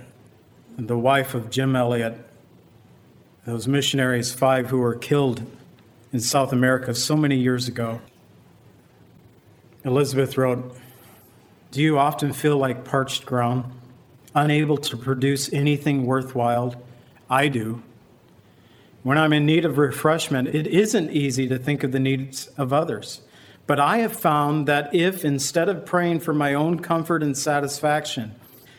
the 0.78 0.98
wife 0.98 1.34
of 1.34 1.50
Jim 1.50 1.76
Elliot, 1.76 2.18
those 3.46 3.68
missionaries, 3.68 4.34
five 4.34 4.68
who 4.68 4.80
were 4.80 4.96
killed 4.96 5.46
in 6.12 6.20
South 6.20 6.54
America 6.54 6.94
so 6.96 7.16
many 7.16 7.38
years 7.38 7.68
ago. 7.68 8.02
Elisabeth 9.84 10.38
wrote, 10.38 10.76
Do 11.72 11.82
you 11.82 11.98
often 11.98 12.34
feel 12.34 12.58
like 12.58 12.86
parched 12.86 13.26
ground, 13.26 13.66
unable 14.36 14.78
to 14.78 14.98
produce 14.98 15.52
anything 15.54 16.06
worthwhile? 16.06 16.76
I 17.30 17.48
do. 17.48 17.82
When 19.04 19.18
I'm 19.18 19.34
in 19.34 19.46
need 19.46 19.66
of 19.66 19.78
refreshment, 19.78 20.48
it 20.50 20.66
isn't 20.66 21.12
easy 21.12 21.48
to 21.50 21.60
think 21.60 21.84
of 21.84 21.92
the 21.92 22.00
needs 22.00 22.48
of 22.58 22.72
others. 22.72 23.22
But 23.68 23.80
I 23.80 23.98
have 23.98 24.14
found 24.14 24.68
that 24.68 24.94
if, 24.94 25.24
instead 25.26 25.70
of 25.70 25.86
praying 25.86 26.22
for 26.22 26.34
my 26.34 26.54
own 26.54 26.80
comfort 26.80 27.24
and 27.24 27.38
satisfaction, 27.38 28.36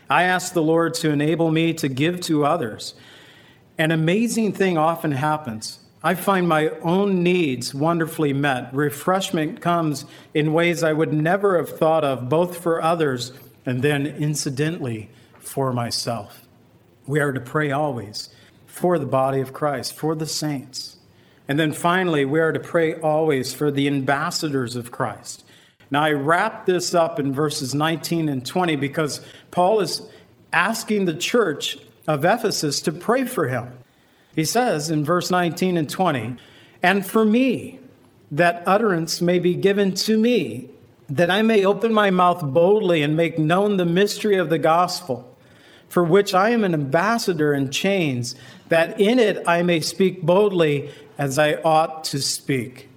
I 0.09 0.25
ask 0.25 0.53
the 0.53 0.63
Lord 0.63 0.95
to 0.95 1.11
enable 1.11 1.51
me 1.51 1.73
to 1.75 1.89
give 1.89 2.21
to 2.23 2.45
others. 2.45 2.95
An 3.79 3.91
amazing 3.91 4.53
thing 4.53 4.79
often 4.79 5.13
happens. 5.13 5.81
I 6.03 6.15
find 6.15 6.47
my 6.47 6.69
own 6.83 7.23
needs 7.23 7.75
wonderfully 7.75 8.35
met. 8.35 8.75
Refreshment 8.75 9.63
comes 9.63 10.05
in 10.35 10.53
ways 10.53 10.83
I 10.83 10.93
would 10.93 11.15
never 11.15 11.57
have 11.57 11.71
thought 11.71 12.05
of, 12.05 12.29
both 12.29 12.59
for 12.59 12.83
others 12.83 13.33
and 13.65 13.83
then 13.83 14.07
incidentally 14.07 15.09
for 15.45 15.73
myself. 15.73 16.47
We 17.07 17.21
are 17.21 17.33
to 17.33 17.41
pray 17.41 17.71
always 17.71 18.31
for 18.67 18.99
the 18.99 19.07
body 19.07 19.41
of 19.41 19.53
Christ, 19.53 19.95
for 19.95 20.15
the 20.15 20.27
saints. 20.27 20.97
And 21.47 21.59
then 21.59 21.73
finally, 21.73 22.25
we 22.25 22.41
are 22.41 22.53
to 22.53 22.61
pray 22.61 22.95
always 22.95 23.55
for 23.55 23.71
the 23.71 23.87
ambassadors 23.87 24.77
of 24.77 24.91
Christ. 24.91 25.45
Now, 25.91 26.03
I 26.03 26.13
wrap 26.13 26.67
this 26.67 26.95
up 26.95 27.21
in 27.21 27.33
verses 27.33 27.75
19 27.75 28.29
and 28.29 28.45
20 28.45 28.77
because 28.77 29.21
Paul 29.51 29.81
is 29.81 30.03
asking 30.53 31.05
the 31.05 31.15
church 31.15 31.79
of 32.09 32.25
Ephesus 32.25 32.81
to 32.83 32.93
pray 32.93 33.25
for 33.25 33.49
him. 33.49 33.73
He 34.35 34.45
says 34.45 34.91
in 34.91 35.05
verse 35.05 35.31
19 35.31 35.77
and 35.77 35.89
20, 35.89 36.37
and 36.83 37.07
for 37.07 37.25
me, 37.25 37.79
that 38.31 38.63
utterance 38.67 39.21
may 39.21 39.39
be 39.39 39.55
given 39.55 39.95
to 39.95 40.19
me, 40.19 40.71
that 41.09 41.31
I 41.31 41.43
may 41.43 41.65
open 41.65 41.93
my 41.93 42.11
mouth 42.11 42.43
boldly 42.43 43.03
and 43.03 43.17
make 43.17 43.39
known 43.39 43.77
the 43.77 43.87
mystery 43.87 44.37
of 44.37 44.51
the 44.51 44.59
gospel, 44.59 45.34
for 45.89 46.05
which 46.05 46.35
I 46.35 46.51
am 46.51 46.65
an 46.65 46.75
ambassador 46.75 47.55
in 47.55 47.71
chains, 47.71 48.35
that 48.69 49.01
in 49.01 49.19
it 49.19 49.43
I 49.47 49.63
may 49.63 49.81
speak 49.81 50.23
boldly 50.23 50.91
as 51.19 51.39
I 51.39 51.55
ought 51.55 52.05
to 52.05 52.21
speak. 52.21 52.89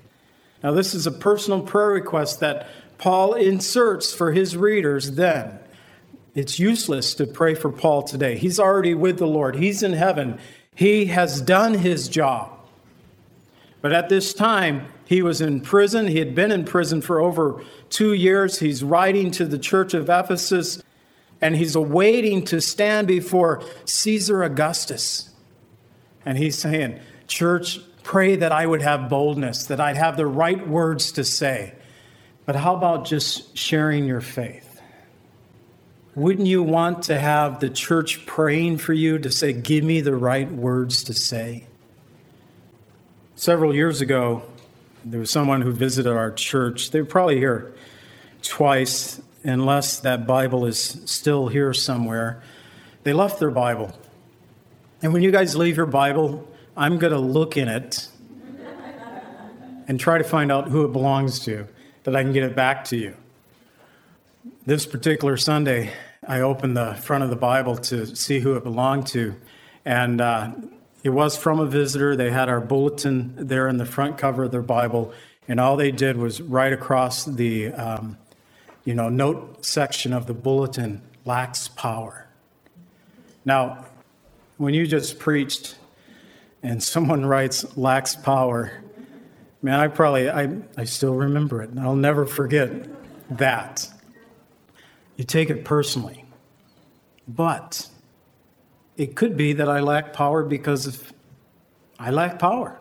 Now, 0.64 0.72
this 0.72 0.96
is 0.96 1.06
a 1.06 1.12
personal 1.12 1.62
prayer 1.62 1.90
request 1.90 2.40
that 2.40 2.68
Paul 2.98 3.34
inserts 3.34 4.14
for 4.14 4.32
his 4.32 4.58
readers 4.58 5.12
then. 5.12 5.60
It's 6.34 6.60
useless 6.60 7.14
to 7.16 7.28
pray 7.28 7.56
for 7.56 7.72
Paul 7.72 8.04
today. 8.04 8.38
He's 8.38 8.60
already 8.60 8.94
with 8.94 9.18
the 9.18 9.28
Lord, 9.28 9.56
he's 9.56 9.84
in 9.84 9.94
heaven. 9.94 10.40
He 10.76 11.06
has 11.06 11.42
done 11.42 11.74
his 11.74 12.08
job. 12.08 12.52
But 13.82 13.94
at 13.94 14.10
this 14.10 14.34
time, 14.34 14.86
he 15.06 15.24
was 15.24 15.42
in 15.42 15.62
prison. 15.62 16.08
He 16.08 16.20
had 16.20 16.36
been 16.36 16.52
in 16.52 16.66
prison 16.66 17.02
for 17.02 17.20
over 17.20 17.64
two 17.90 18.14
years. 18.14 18.60
He's 18.60 18.84
writing 18.84 19.32
to 19.32 19.46
the 19.46 19.58
church 19.58 19.96
of 19.96 20.10
Ephesus, 20.10 20.84
and 21.42 21.56
he's 21.56 21.76
awaiting 21.76 22.44
to 22.46 22.62
stand 22.62 23.08
before 23.08 23.64
Caesar 23.86 24.44
Augustus. 24.44 25.30
And 26.26 26.38
he's 26.38 26.58
saying, 26.58 27.00
Church, 27.28 27.80
pray 28.04 28.36
that 28.36 28.52
I 28.52 28.66
would 28.66 28.82
have 28.82 29.10
boldness, 29.10 29.66
that 29.68 29.80
I'd 29.80 29.98
have 29.98 30.18
the 30.18 30.26
right 30.26 30.68
words 30.68 31.12
to 31.14 31.24
say. 31.24 31.74
But 32.46 32.56
how 32.56 32.76
about 32.76 33.06
just 33.06 33.58
sharing 33.58 34.06
your 34.06 34.22
faith? 34.22 34.68
wouldn't 36.18 36.48
you 36.48 36.64
want 36.64 37.04
to 37.04 37.20
have 37.20 37.60
the 37.60 37.70
church 37.70 38.26
praying 38.26 38.80
for 38.80 38.92
you 38.92 39.20
to 39.20 39.30
say, 39.30 39.54
Give 39.54 39.84
me 39.84 40.02
the 40.02 40.16
right 40.16 40.52
words 40.52 41.04
to 41.04 41.14
say? 41.14 41.68
Several 43.36 43.74
years 43.74 44.02
ago, 44.02 44.42
there 45.06 45.20
was 45.20 45.30
someone 45.30 45.62
who 45.62 45.72
visited 45.72 46.12
our 46.12 46.32
church. 46.32 46.90
They 46.90 47.02
were 47.02 47.08
probably 47.08 47.38
here 47.38 47.72
twice, 48.42 49.22
unless 49.50 50.00
that 50.00 50.28
Bible 50.28 50.66
is 50.66 51.02
still 51.06 51.48
here 51.48 51.74
somewhere. 51.74 52.42
They 53.04 53.14
left 53.14 53.40
their 53.40 53.52
Bible. 53.52 53.98
And 55.02 55.14
when 55.14 55.24
you 55.24 55.32
guys 55.32 55.56
leave 55.56 55.78
your 55.78 55.86
Bible, 55.86 56.48
I'm 56.76 56.98
going 56.98 57.14
to 57.14 57.20
look 57.20 57.58
in 57.58 57.68
it 57.68 58.10
and 59.88 60.00
try 60.00 60.18
to 60.18 60.24
find 60.24 60.52
out 60.52 60.68
who 60.68 60.86
it 60.86 60.92
belongs 60.92 61.40
to, 61.46 61.68
that 62.04 62.16
I 62.16 62.24
can 62.24 62.34
get 62.34 62.44
it 62.44 62.56
back 62.56 62.84
to 62.86 62.98
you. 62.98 63.16
This 64.66 64.86
particular 64.86 65.38
Sunday, 65.38 65.94
I 66.28 66.42
opened 66.42 66.76
the 66.76 66.96
front 66.96 67.24
of 67.24 67.30
the 67.30 67.38
Bible 67.38 67.78
to 67.78 68.06
see 68.16 68.40
who 68.40 68.56
it 68.56 68.64
belonged 68.64 69.08
to. 69.08 69.36
And 69.86 70.20
uh, 70.20 70.52
it 71.04 71.12
was 71.12 71.38
from 71.38 71.60
a 71.60 71.66
visitor. 71.66 72.18
They 72.18 72.32
had 72.32 72.50
our 72.50 72.60
bulletin 72.60 73.34
there 73.38 73.70
in 73.70 73.78
the 73.78 73.86
front 73.86 74.18
cover 74.18 74.44
of 74.44 74.52
their 74.52 74.62
Bible. 74.62 75.14
And 75.48 75.60
all 75.60 75.78
they 75.78 75.92
did 75.92 76.18
was 76.18 76.42
write 76.42 76.74
across 76.74 77.24
the 77.24 77.72
um, 77.72 78.18
you 78.88 78.94
know, 78.94 79.10
note 79.10 79.66
section 79.66 80.14
of 80.14 80.28
the 80.28 80.34
bulletin 80.34 81.02
lacks 81.26 81.68
power. 81.68 82.26
Now, 83.44 83.86
when 84.56 84.74
you 84.74 84.88
just 84.88 85.20
preached 85.20 85.76
and 86.64 86.82
someone 86.82 87.26
writes 87.34 87.76
lacks 87.76 88.16
power, 88.16 88.82
man, 89.62 89.78
I 89.78 89.90
probably, 89.90 90.30
I, 90.30 90.60
I 90.78 90.86
still 90.86 91.16
remember 91.16 91.62
it. 91.62 91.72
I'll 91.78 91.98
never 91.98 92.26
forget 92.26 92.88
that. 93.38 93.90
You 95.18 95.26
take 95.26 95.50
it 95.50 95.66
personally. 95.66 96.24
But 97.28 97.90
it 98.96 99.18
could 99.18 99.36
be 99.36 99.52
that 99.52 99.68
I 99.68 99.82
lack 99.82 100.14
power 100.14 100.44
because 100.46 101.04
I 102.00 102.12
lack 102.12 102.40
power. 102.40 102.80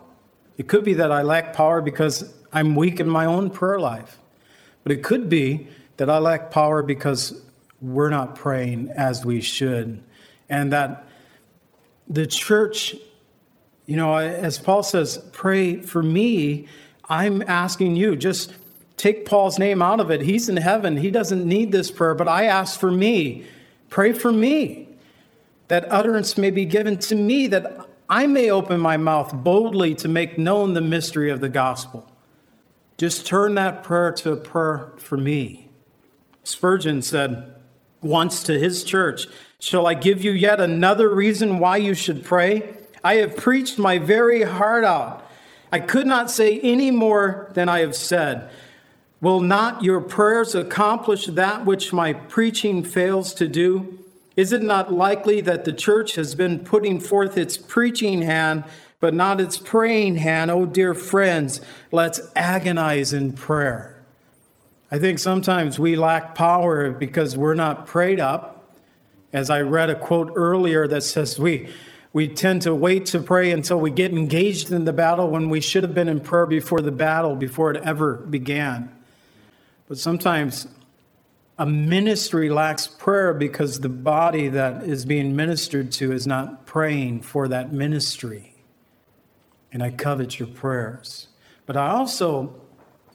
It 0.57 0.69
could 0.69 0.85
be 0.85 0.93
that 0.93 1.11
I 1.11 1.23
lack 1.23 1.51
power 1.51 1.81
because 1.81 2.33
I'm 2.53 2.77
weak 2.77 3.01
in 3.01 3.09
my 3.09 3.25
own 3.25 3.49
prayer 3.49 3.77
life. 3.77 4.19
But 4.83 4.93
it 4.93 5.03
could 5.03 5.27
be 5.27 5.67
that 5.97 6.09
I 6.09 6.19
lack 6.19 6.51
power 6.51 6.81
because 6.81 7.41
we're 7.81 8.09
not 8.09 8.35
praying 8.35 8.89
as 8.95 9.25
we 9.25 9.41
should. 9.41 10.03
And 10.49 10.71
that 10.71 11.07
the 12.07 12.25
church, 12.25 12.95
you 13.85 13.95
know, 13.95 14.15
as 14.15 14.57
Paul 14.57 14.83
says, 14.83 15.23
pray 15.31 15.81
for 15.81 16.01
me. 16.01 16.67
I'm 17.09 17.41
asking 17.43 17.95
you, 17.95 18.15
just 18.15 18.53
take 18.95 19.25
Paul's 19.25 19.59
name 19.59 19.81
out 19.81 19.99
of 19.99 20.09
it. 20.11 20.21
He's 20.21 20.49
in 20.49 20.57
heaven. 20.57 20.97
He 20.97 21.11
doesn't 21.11 21.45
need 21.45 21.71
this 21.71 21.91
prayer, 21.91 22.15
but 22.15 22.27
I 22.27 22.45
ask 22.45 22.79
for 22.79 22.91
me. 22.91 23.45
Pray 23.89 24.13
for 24.13 24.31
me 24.31 24.87
that 25.67 25.91
utterance 25.91 26.37
may 26.37 26.51
be 26.51 26.65
given 26.65 26.97
to 26.97 27.15
me, 27.15 27.47
that 27.47 27.87
I 28.09 28.25
may 28.25 28.49
open 28.49 28.79
my 28.79 28.97
mouth 28.97 29.33
boldly 29.33 29.95
to 29.95 30.07
make 30.07 30.37
known 30.37 30.73
the 30.73 30.81
mystery 30.81 31.29
of 31.29 31.41
the 31.41 31.49
gospel. 31.49 32.09
Just 32.97 33.25
turn 33.25 33.55
that 33.55 33.83
prayer 33.83 34.11
to 34.13 34.31
a 34.31 34.37
prayer 34.37 34.93
for 34.97 35.17
me. 35.17 35.66
Spurgeon 36.47 37.01
said 37.01 37.53
once 38.01 38.41
to 38.43 38.57
his 38.57 38.85
church, 38.85 39.27
Shall 39.59 39.85
I 39.85 39.95
give 39.95 40.23
you 40.23 40.31
yet 40.31 40.61
another 40.61 41.09
reason 41.09 41.59
why 41.59 41.77
you 41.77 41.93
should 41.93 42.23
pray? 42.23 42.73
I 43.03 43.15
have 43.15 43.35
preached 43.35 43.77
my 43.77 43.97
very 43.97 44.43
heart 44.43 44.85
out. 44.85 45.29
I 45.73 45.79
could 45.79 46.07
not 46.07 46.31
say 46.31 46.59
any 46.61 46.89
more 46.89 47.51
than 47.53 47.67
I 47.67 47.79
have 47.79 47.95
said. 47.95 48.49
Will 49.19 49.41
not 49.41 49.83
your 49.83 49.99
prayers 49.99 50.55
accomplish 50.55 51.25
that 51.25 51.65
which 51.65 51.91
my 51.91 52.13
preaching 52.13 52.81
fails 52.81 53.33
to 53.33 53.47
do? 53.49 53.99
Is 54.37 54.53
it 54.53 54.61
not 54.61 54.93
likely 54.93 55.41
that 55.41 55.65
the 55.65 55.73
church 55.73 56.15
has 56.15 56.33
been 56.33 56.59
putting 56.59 57.01
forth 57.01 57.37
its 57.37 57.57
preaching 57.57 58.21
hand, 58.21 58.63
but 59.01 59.13
not 59.13 59.41
its 59.41 59.57
praying 59.57 60.17
hand? 60.17 60.49
Oh, 60.49 60.65
dear 60.65 60.93
friends, 60.93 61.59
let's 61.91 62.21
agonize 62.35 63.11
in 63.11 63.33
prayer. 63.33 63.96
I 64.89 64.99
think 64.99 65.19
sometimes 65.19 65.77
we 65.77 65.95
lack 65.97 66.33
power 66.33 66.91
because 66.91 67.35
we're 67.35 67.55
not 67.55 67.87
prayed 67.87 68.19
up. 68.19 68.53
As 69.33 69.49
I 69.49 69.61
read 69.61 69.89
a 69.89 69.95
quote 69.95 70.31
earlier 70.35 70.87
that 70.87 71.03
says 71.03 71.37
we, 71.37 71.69
we 72.13 72.29
tend 72.29 72.61
to 72.61 72.73
wait 72.73 73.05
to 73.07 73.19
pray 73.19 73.51
until 73.51 73.79
we 73.79 73.91
get 73.91 74.11
engaged 74.11 74.71
in 74.71 74.85
the 74.85 74.93
battle 74.93 75.29
when 75.29 75.49
we 75.49 75.59
should 75.59 75.83
have 75.83 75.93
been 75.93 76.07
in 76.07 76.21
prayer 76.21 76.45
before 76.45 76.79
the 76.79 76.91
battle, 76.91 77.35
before 77.35 77.71
it 77.71 77.83
ever 77.83 78.13
began. 78.15 78.89
But 79.89 79.97
sometimes 79.97 80.67
a 81.59 81.65
ministry 81.65 82.49
lacks 82.49 82.87
prayer 82.87 83.33
because 83.33 83.81
the 83.81 83.89
body 83.89 84.47
that 84.47 84.83
is 84.83 85.05
being 85.05 85.35
ministered 85.35 85.91
to 85.93 86.13
is 86.13 86.25
not 86.25 86.65
praying 86.65 87.21
for 87.21 87.49
that 87.49 87.73
ministry. 87.73 88.55
And 89.73 89.83
I 89.83 89.89
covet 89.89 90.39
your 90.39 90.47
prayers. 90.47 91.27
But 91.65 91.75
I 91.75 91.89
also 91.89 92.55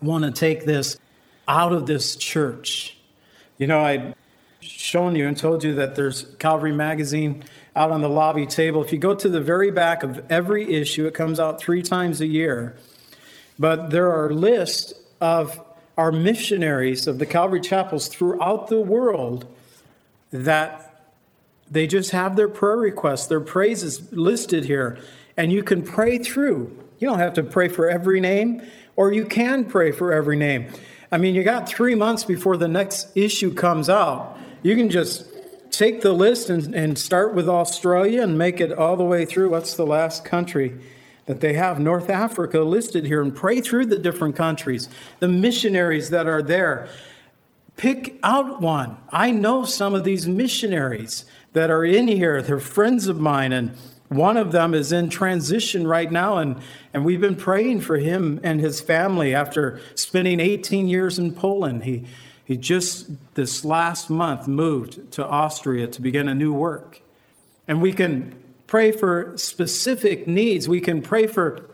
want 0.03 0.25
to 0.25 0.31
take 0.31 0.67
this 0.67 0.99
out 1.53 1.75
of 1.75 1.85
this 1.85 2.17
church. 2.17 2.97
You 3.59 3.67
know, 3.67 3.81
I'd 3.81 4.15
shown 4.61 5.15
you 5.15 5.29
and 5.29 5.37
told 5.37 5.63
you 5.63 5.75
that 5.75 5.95
there's 5.97 6.25
Calvary 6.39 6.73
Magazine 6.73 7.45
out 7.77 7.91
on 7.91 8.01
the 8.01 8.09
lobby 8.09 8.47
table. 8.47 8.83
If 8.83 8.91
you 8.91 8.99
go 8.99 9.15
to 9.15 9.29
the 9.29 9.41
very 9.41 9.71
back 9.71 10.03
of 10.03 10.25
every 10.31 10.73
issue, 10.73 11.07
it 11.07 11.13
comes 11.13 11.39
out 11.39 11.61
three 11.61 11.83
times 11.83 12.23
a 12.23 12.27
year. 12.27 12.75
But 13.59 13.91
there 13.91 14.11
are 14.11 14.31
lists 14.33 14.95
of 15.21 15.61
our 15.99 16.11
missionaries 16.11 17.07
of 17.07 17.19
the 17.19 17.27
Calvary 17.27 17.61
chapels 17.61 18.09
throughout 18.09 18.69
the 18.69 18.81
world 18.81 19.47
that 20.31 21.05
they 21.71 21.87
just 21.87 22.13
have 22.13 22.35
their 22.35 22.49
prayer 22.49 22.79
requests, 22.79 23.27
their 23.27 23.41
praises 23.41 24.11
listed 24.11 24.65
here, 24.65 24.99
and 25.37 25.53
you 25.53 25.63
can 25.63 25.83
pray 25.83 26.17
through. 26.17 26.75
You 26.99 27.09
don't 27.09 27.19
have 27.19 27.35
to 27.35 27.43
pray 27.43 27.69
for 27.69 27.91
every 27.91 28.21
name, 28.21 28.63
or 28.97 29.13
you 29.13 29.27
can 29.27 29.67
pray 29.67 29.93
for 29.93 30.15
every 30.15 30.37
name. 30.37 30.73
I 31.13 31.19
mean, 31.19 31.35
you 31.35 31.45
got 31.45 31.69
three 31.69 31.95
months 31.95 32.25
before 32.25 32.57
the 32.57 32.67
next 32.67 33.15
issue 33.15 33.55
comes 33.55 33.89
out. 33.89 34.37
You 34.63 34.75
can 34.75 34.91
just 34.91 35.27
take 35.71 36.01
the 36.01 36.13
list 36.13 36.51
and, 36.51 36.75
and 36.75 36.99
start 36.99 37.35
with 37.35 37.49
Australia 37.49 38.23
and 38.23 38.37
make 38.37 38.61
it 38.61 38.73
all 38.73 38.97
the 38.97 39.05
way 39.05 39.25
through. 39.25 39.51
What's 39.51 39.75
the 39.77 39.87
last 39.87 40.25
country? 40.25 40.81
that 41.27 41.41
they 41.41 41.55
have 41.55 41.79
North 41.79 42.11
Africa 42.11 42.61
listed 42.61 43.07
here 43.07 43.23
and 43.23 43.35
pray 43.35 43.61
through 43.61 43.87
the 43.87 43.99
different 43.99 44.37
countries, 44.37 44.89
the 45.21 45.29
missionaries 45.29 46.11
that 46.11 46.27
are 46.27 46.43
there. 46.43 46.89
Pick 47.77 48.19
out 48.23 48.61
one. 48.61 48.97
I 49.11 49.31
know 49.31 49.65
some 49.65 49.95
of 49.95 50.05
these 50.05 50.27
missionaries 50.27 51.25
that 51.53 51.71
are 51.71 51.85
in 51.85 52.09
here. 52.09 52.43
They're 52.43 52.59
friends 52.59 53.07
of 53.07 53.21
mine, 53.21 53.53
and 53.53 53.77
one 54.15 54.37
of 54.37 54.53
them 54.53 54.75
is 54.75 54.93
in 54.93 55.09
transition 55.09 55.87
right 55.87 56.11
now, 56.11 56.39
and, 56.39 56.61
and 56.93 57.05
we've 57.05 57.21
been 57.21 57.37
praying 57.37 57.81
for 57.81 57.97
him 57.97 58.41
and 58.43 58.61
his 58.61 58.81
family 58.81 59.35
after 59.35 59.81
spending 59.95 60.41
18 60.41 60.89
years 60.89 61.19
in 61.19 61.35
Poland. 61.35 61.85
He, 61.85 62.05
he 62.45 62.57
just 62.57 63.11
this 63.35 63.65
last 63.65 64.11
month 64.11 64.47
moved 64.47 65.13
to 65.13 65.27
Austria 65.27 65.87
to 65.87 66.03
begin 66.03 66.29
a 66.29 66.35
new 66.35 66.53
work. 66.53 67.01
And 67.67 67.81
we 67.81 67.93
can 67.93 68.35
pray 68.67 68.93
for 68.93 69.33
specific 69.37 70.27
needs. 70.27 70.69
We 70.69 70.81
can 70.81 71.03
pray 71.03 71.27
for 71.27 71.69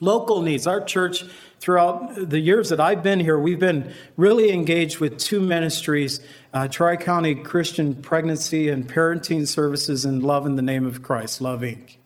local 0.00 0.42
needs. 0.42 0.66
Our 0.66 0.80
church, 0.80 1.24
throughout 1.64 2.28
the 2.28 2.38
years 2.38 2.68
that 2.68 2.78
I've 2.78 3.02
been 3.02 3.20
here, 3.20 3.38
we've 3.38 3.58
been 3.58 3.90
really 4.18 4.52
engaged 4.52 4.98
with 4.98 5.16
two 5.16 5.40
ministries 5.40 6.20
uh, 6.52 6.68
Tri 6.68 6.96
County 6.96 7.34
Christian 7.34 7.94
Pregnancy 7.94 8.68
and 8.68 8.86
Parenting 8.86 9.48
Services 9.48 10.04
and 10.04 10.22
Love 10.22 10.44
in 10.44 10.56
the 10.56 10.62
Name 10.62 10.84
of 10.84 11.02
Christ, 11.02 11.40
Love 11.40 11.62
Inc. 11.62 11.96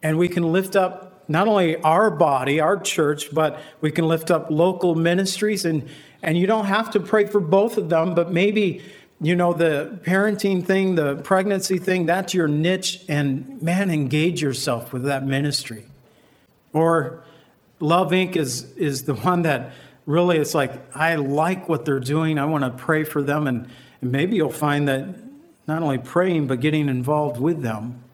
And 0.00 0.16
we 0.16 0.28
can 0.28 0.44
lift 0.52 0.76
up 0.76 1.28
not 1.28 1.48
only 1.48 1.76
our 1.78 2.08
body, 2.08 2.60
our 2.60 2.78
church, 2.78 3.34
but 3.34 3.60
we 3.80 3.90
can 3.90 4.06
lift 4.06 4.30
up 4.30 4.48
local 4.48 4.94
ministries. 4.94 5.64
And, 5.64 5.88
and 6.22 6.38
you 6.38 6.46
don't 6.46 6.66
have 6.66 6.92
to 6.92 7.00
pray 7.00 7.26
for 7.26 7.40
both 7.40 7.76
of 7.76 7.88
them, 7.88 8.14
but 8.14 8.30
maybe 8.30 8.80
you 9.20 9.34
know, 9.34 9.54
the 9.54 9.98
parenting 10.04 10.64
thing, 10.64 10.94
the 10.94 11.16
pregnancy 11.16 11.78
thing, 11.78 12.06
that's 12.06 12.32
your 12.32 12.46
niche. 12.46 13.04
And 13.08 13.60
man, 13.60 13.90
engage 13.90 14.40
yourself 14.40 14.92
with 14.92 15.02
that 15.04 15.26
ministry. 15.26 15.86
Or 16.72 17.24
Love 17.84 18.10
Inc. 18.10 18.36
is, 18.36 18.72
is 18.76 19.04
the 19.04 19.14
one 19.14 19.42
that 19.42 19.72
really 20.06 20.38
it's 20.38 20.54
like, 20.54 20.72
I 20.96 21.16
like 21.16 21.68
what 21.68 21.84
they're 21.84 22.00
doing. 22.00 22.38
I 22.38 22.44
want 22.44 22.64
to 22.64 22.70
pray 22.70 23.04
for 23.04 23.22
them. 23.22 23.46
And, 23.46 23.68
and 24.00 24.12
maybe 24.12 24.36
you'll 24.36 24.50
find 24.50 24.88
that 24.88 25.06
not 25.66 25.82
only 25.82 25.98
praying, 25.98 26.46
but 26.46 26.60
getting 26.60 26.88
involved 26.88 27.40
with 27.40 27.62
them 27.62 28.04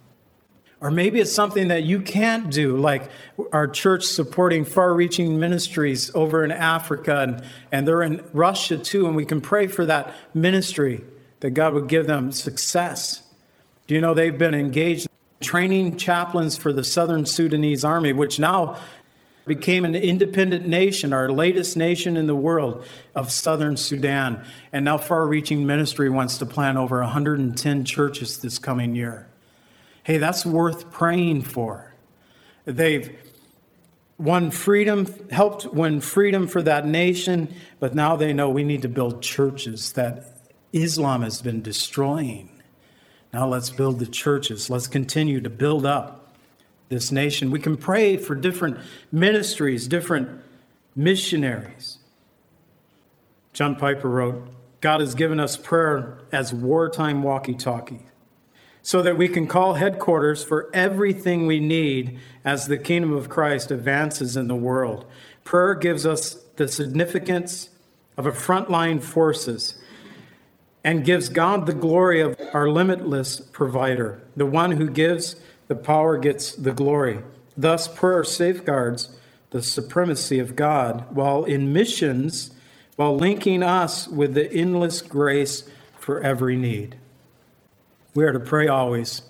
or 0.81 0.91
maybe 0.91 1.21
it's 1.21 1.33
something 1.33 1.69
that 1.69 1.83
you 1.83 2.01
can't 2.01 2.51
do, 2.51 2.77
like 2.79 3.11
our 3.53 3.69
church 3.69 4.05
supporting 4.05 4.65
far 4.65 4.95
reaching 4.95 5.39
ministries 5.39 6.11
over 6.15 6.43
in 6.43 6.51
Africa, 6.51 7.21
and, 7.21 7.45
and 7.71 7.87
they're 7.87 8.03
in 8.03 8.25
Russia 8.33 8.79
too, 8.79 9.07
and 9.07 9.15
we 9.15 9.27
can 9.27 9.43
pray 9.43 9.67
for 9.67 9.85
that 9.85 10.15
ministry 10.33 11.05
that 11.41 11.51
God 11.51 11.75
would 11.75 11.87
give 11.87 12.07
them 12.07 12.33
success. 12.33 13.23
Do 13.87 13.95
you 13.95 14.01
know 14.01 14.15
they've 14.15 14.37
been 14.37 14.55
engaged 14.55 15.07
training 15.41 15.97
chaplains 15.97 16.57
for 16.57 16.73
the 16.73 16.85
Southern 16.85 17.27
Sudanese 17.27 17.85
army, 17.85 18.13
which 18.13 18.39
now 18.39 18.79
became 19.51 19.85
an 19.85 19.97
independent 19.97 20.65
nation, 20.65 21.13
our 21.13 21.29
latest 21.29 21.77
nation 21.77 22.17
in 22.17 22.29
the 22.29 22.37
world 22.37 22.85
of 23.17 23.33
southern 23.33 23.77
Sudan. 23.77 24.45
And 24.73 24.85
now 24.85 24.97
Far 24.97 25.27
Reaching 25.27 25.67
Ministry 25.67 26.09
wants 26.09 26.39
to 26.39 26.47
plant 26.47 26.79
over 26.79 27.01
110 27.01 27.85
churches 27.85 28.39
this 28.39 28.61
coming 28.61 28.95
year. 28.95 29.29
Hey, 30.05 30.19
that's 30.19 30.47
worth 30.47 30.93
praying 30.93 31.43
for. 31.43 31.93
They've 32.65 33.11
won 34.19 34.53
freedom, 34.53 35.13
helped 35.33 35.67
win 35.75 36.01
freedom 36.01 36.47
for 36.47 36.63
that 36.63 36.87
nation, 36.87 37.53
but 37.81 37.93
now 37.93 38.15
they 38.15 38.33
know 38.33 38.51
we 38.51 38.63
need 38.63 38.83
to 38.83 38.89
build 38.89 39.21
churches 39.21 39.95
that 39.95 40.49
Islam 40.73 41.23
has 41.23 41.43
been 41.43 41.61
destroying. 41.61 42.63
Now 43.33 43.49
let's 43.49 43.71
build 43.71 43.99
the 43.99 44.07
churches. 44.07 44.71
Let's 44.71 44.87
continue 44.87 45.41
to 45.41 45.51
build 45.51 45.85
up 45.85 46.20
this 46.91 47.11
nation. 47.11 47.51
We 47.51 47.61
can 47.61 47.77
pray 47.77 48.17
for 48.17 48.35
different 48.35 48.77
ministries, 49.11 49.87
different 49.87 50.29
missionaries. 50.95 51.99
John 53.53 53.77
Piper 53.77 54.11
wrote, 54.11 54.49
God 54.81 55.01
has 55.01 55.15
given 55.15 55.41
us 55.41 55.57
prayer 55.57 56.19
as 56.33 56.53
wartime 56.53 57.23
walkie 57.23 57.55
talkie 57.55 58.07
so 58.83 59.03
that 59.03 59.17
we 59.17 59.29
can 59.29 59.47
call 59.47 59.75
headquarters 59.75 60.43
for 60.43 60.69
everything 60.75 61.47
we 61.47 61.61
need 61.61 62.19
as 62.45 62.67
the 62.67 62.79
kingdom 62.79 63.13
of 63.13 63.29
Christ 63.29 63.71
advances 63.71 64.37
in 64.37 64.49
the 64.49 64.57
world. 64.57 65.05
Prayer 65.45 65.75
gives 65.75 66.05
us 66.05 66.35
the 66.57 66.67
significance 66.67 67.69
of 68.17 68.27
a 68.27 68.33
frontline 68.33 69.03
forces 69.03 69.81
and 70.83 71.05
gives 71.05 71.29
God 71.29 71.67
the 71.67 71.75
glory 71.75 72.21
of 72.21 72.41
our 72.53 72.69
limitless 72.69 73.41
provider. 73.41 74.23
The 74.35 74.47
one 74.47 74.73
who 74.73 74.89
gives 74.89 75.37
the 75.71 75.77
power 75.77 76.19
gets 76.19 76.51
the 76.57 76.73
glory. 76.73 77.21
Thus, 77.57 77.87
prayer 77.87 78.25
safeguards 78.25 79.17
the 79.51 79.63
supremacy 79.63 80.41
of 80.41 80.57
God 80.57 81.07
while 81.15 81.45
in 81.45 81.73
missions, 81.73 82.51
while 82.97 83.17
linking 83.17 83.63
us 83.63 84.09
with 84.09 84.35
the 84.35 84.53
endless 84.53 85.01
grace 85.01 85.71
for 85.97 86.21
every 86.23 86.57
need. 86.57 86.97
We 88.17 88.25
are 88.25 88.33
to 88.33 88.41
pray 88.41 88.67
always. 88.67 89.23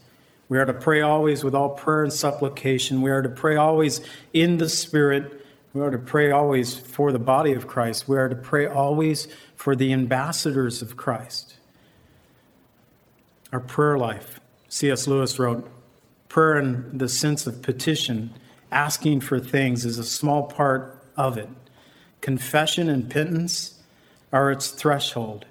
We 0.48 0.58
are 0.58 0.64
to 0.64 0.72
pray 0.72 1.02
always 1.02 1.44
with 1.44 1.54
all 1.54 1.74
prayer 1.74 2.04
and 2.04 2.12
supplication. 2.12 3.02
We 3.02 3.10
are 3.10 3.20
to 3.20 3.28
pray 3.28 3.56
always 3.56 4.00
in 4.32 4.56
the 4.56 4.70
Spirit. 4.70 5.44
We 5.74 5.82
are 5.82 5.90
to 5.90 5.98
pray 5.98 6.30
always 6.30 6.74
for 6.74 7.12
the 7.12 7.18
body 7.18 7.52
of 7.52 7.66
Christ. 7.66 8.08
We 8.08 8.16
are 8.16 8.30
to 8.30 8.34
pray 8.34 8.64
always 8.64 9.28
for 9.56 9.76
the 9.76 9.92
ambassadors 9.92 10.80
of 10.80 10.96
Christ. 10.96 11.56
Our 13.52 13.60
prayer 13.60 13.98
life, 13.98 14.40
C.S. 14.70 15.06
Lewis 15.06 15.38
wrote, 15.38 15.70
prayer 16.30 16.56
in 16.56 16.96
the 16.96 17.10
sense 17.10 17.46
of 17.46 17.60
petition, 17.60 18.30
asking 18.72 19.20
for 19.20 19.38
things, 19.38 19.84
is 19.84 19.98
a 19.98 20.04
small 20.04 20.44
part 20.44 21.04
of 21.14 21.36
it. 21.36 21.50
Confession 22.22 22.88
and 22.88 23.10
penance 23.10 23.78
are 24.32 24.50
its 24.50 24.70
threshold, 24.70 25.44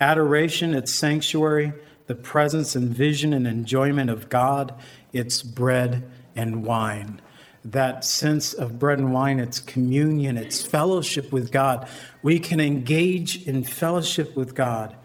adoration, 0.00 0.72
its 0.72 0.94
sanctuary, 0.94 1.72
the 2.06 2.14
presence 2.14 2.76
and 2.76 2.94
vision 2.94 3.32
and 3.32 3.48
enjoyment 3.48 4.10
of 4.10 4.28
God, 4.28 4.72
its 5.12 5.42
bread 5.42 6.08
and 6.36 6.64
wine 6.64 7.20
that 7.64 8.04
sense 8.04 8.52
of 8.52 8.78
bread 8.78 8.98
and 8.98 9.12
wine, 9.12 9.38
it's 9.38 9.60
communion, 9.60 10.36
it's 10.36 10.64
fellowship 10.64 11.32
with 11.32 11.50
God. 11.50 11.88
We 12.22 12.38
can 12.38 12.60
engage 12.60 13.46
in 13.46 13.64
fellowship 13.64 14.36
with 14.36 14.54
God 14.54 14.96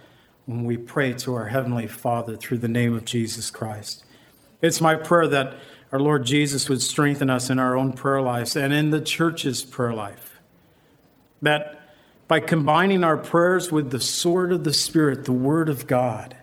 when 0.45 0.63
we 0.63 0.77
pray 0.77 1.13
to 1.13 1.33
our 1.35 1.47
Heavenly 1.47 1.87
Father 1.87 2.35
through 2.35 2.59
the 2.59 2.67
name 2.67 2.93
of 2.93 3.05
Jesus 3.05 3.49
Christ. 3.49 4.03
It's 4.63 4.81
my 4.81 4.95
prayer 4.95 5.27
that 5.27 5.53
our 5.91 5.99
Lord 5.99 6.25
Jesus 6.25 6.67
would 6.69 6.81
strengthen 6.81 7.29
us 7.29 7.51
in 7.51 7.59
our 7.59 7.77
own 7.77 7.93
prayer 7.93 8.21
lives 8.21 8.55
and 8.55 8.73
in 8.73 8.89
the 8.89 9.01
church's 9.01 9.63
prayer 9.63 9.93
life. 9.93 10.39
That 11.43 11.79
by 12.27 12.39
combining 12.39 13.03
our 13.03 13.17
prayers 13.17 13.71
with 13.71 13.91
the 13.91 13.99
sword 13.99 14.51
of 14.51 14.63
the 14.63 14.73
Spirit, 14.73 15.25
the 15.25 15.31
Word 15.31 15.69
of 15.69 15.85
God, 15.85 16.35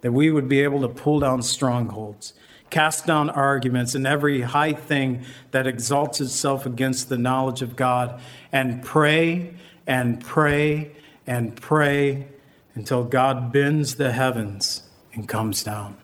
that 0.00 0.10
we 0.10 0.32
would 0.32 0.48
be 0.48 0.62
able 0.62 0.80
to 0.80 0.88
pull 0.88 1.20
down 1.20 1.42
strongholds 1.42 2.32
Cast 2.70 3.06
down 3.06 3.30
arguments 3.30 3.94
and 3.94 4.06
every 4.06 4.40
high 4.40 4.72
thing 4.72 5.24
that 5.52 5.66
exalts 5.66 6.20
itself 6.20 6.66
against 6.66 7.08
the 7.08 7.18
knowledge 7.18 7.62
of 7.62 7.76
God, 7.76 8.20
and 8.50 8.82
pray 8.82 9.54
and 9.86 10.22
pray 10.24 10.90
and 11.26 11.54
pray 11.56 12.26
until 12.74 13.04
God 13.04 13.52
bends 13.52 13.94
the 13.94 14.12
heavens 14.12 14.82
and 15.14 15.28
comes 15.28 15.62
down. 15.62 15.96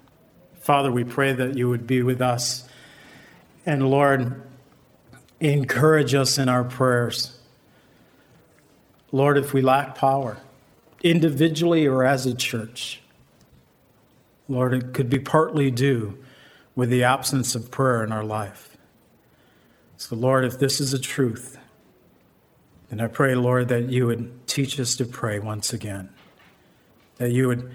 Father, 0.62 0.92
we 0.92 1.02
pray 1.02 1.32
that 1.32 1.56
you 1.56 1.68
would 1.68 1.88
be 1.88 2.02
with 2.02 2.22
us. 2.22 2.62
And 3.66 3.90
Lord, 3.90 4.40
encourage 5.40 6.14
us 6.14 6.38
in 6.38 6.48
our 6.48 6.62
prayers. 6.62 7.36
Lord, 9.10 9.36
if 9.38 9.52
we 9.52 9.60
lack 9.60 9.96
power, 9.96 10.38
individually 11.02 11.84
or 11.88 12.04
as 12.04 12.26
a 12.26 12.34
church, 12.34 13.00
Lord, 14.48 14.72
it 14.72 14.94
could 14.94 15.10
be 15.10 15.18
partly 15.18 15.72
due 15.72 16.16
with 16.76 16.90
the 16.90 17.02
absence 17.02 17.56
of 17.56 17.72
prayer 17.72 18.04
in 18.04 18.12
our 18.12 18.24
life. 18.24 18.76
So, 19.96 20.14
Lord, 20.14 20.44
if 20.44 20.60
this 20.60 20.80
is 20.80 20.94
a 20.94 20.98
truth, 20.98 21.58
then 22.88 23.00
I 23.00 23.08
pray, 23.08 23.34
Lord, 23.34 23.66
that 23.68 23.88
you 23.88 24.06
would 24.06 24.46
teach 24.46 24.78
us 24.78 24.94
to 24.96 25.06
pray 25.06 25.40
once 25.40 25.72
again, 25.72 26.08
that 27.16 27.32
you 27.32 27.48
would 27.48 27.72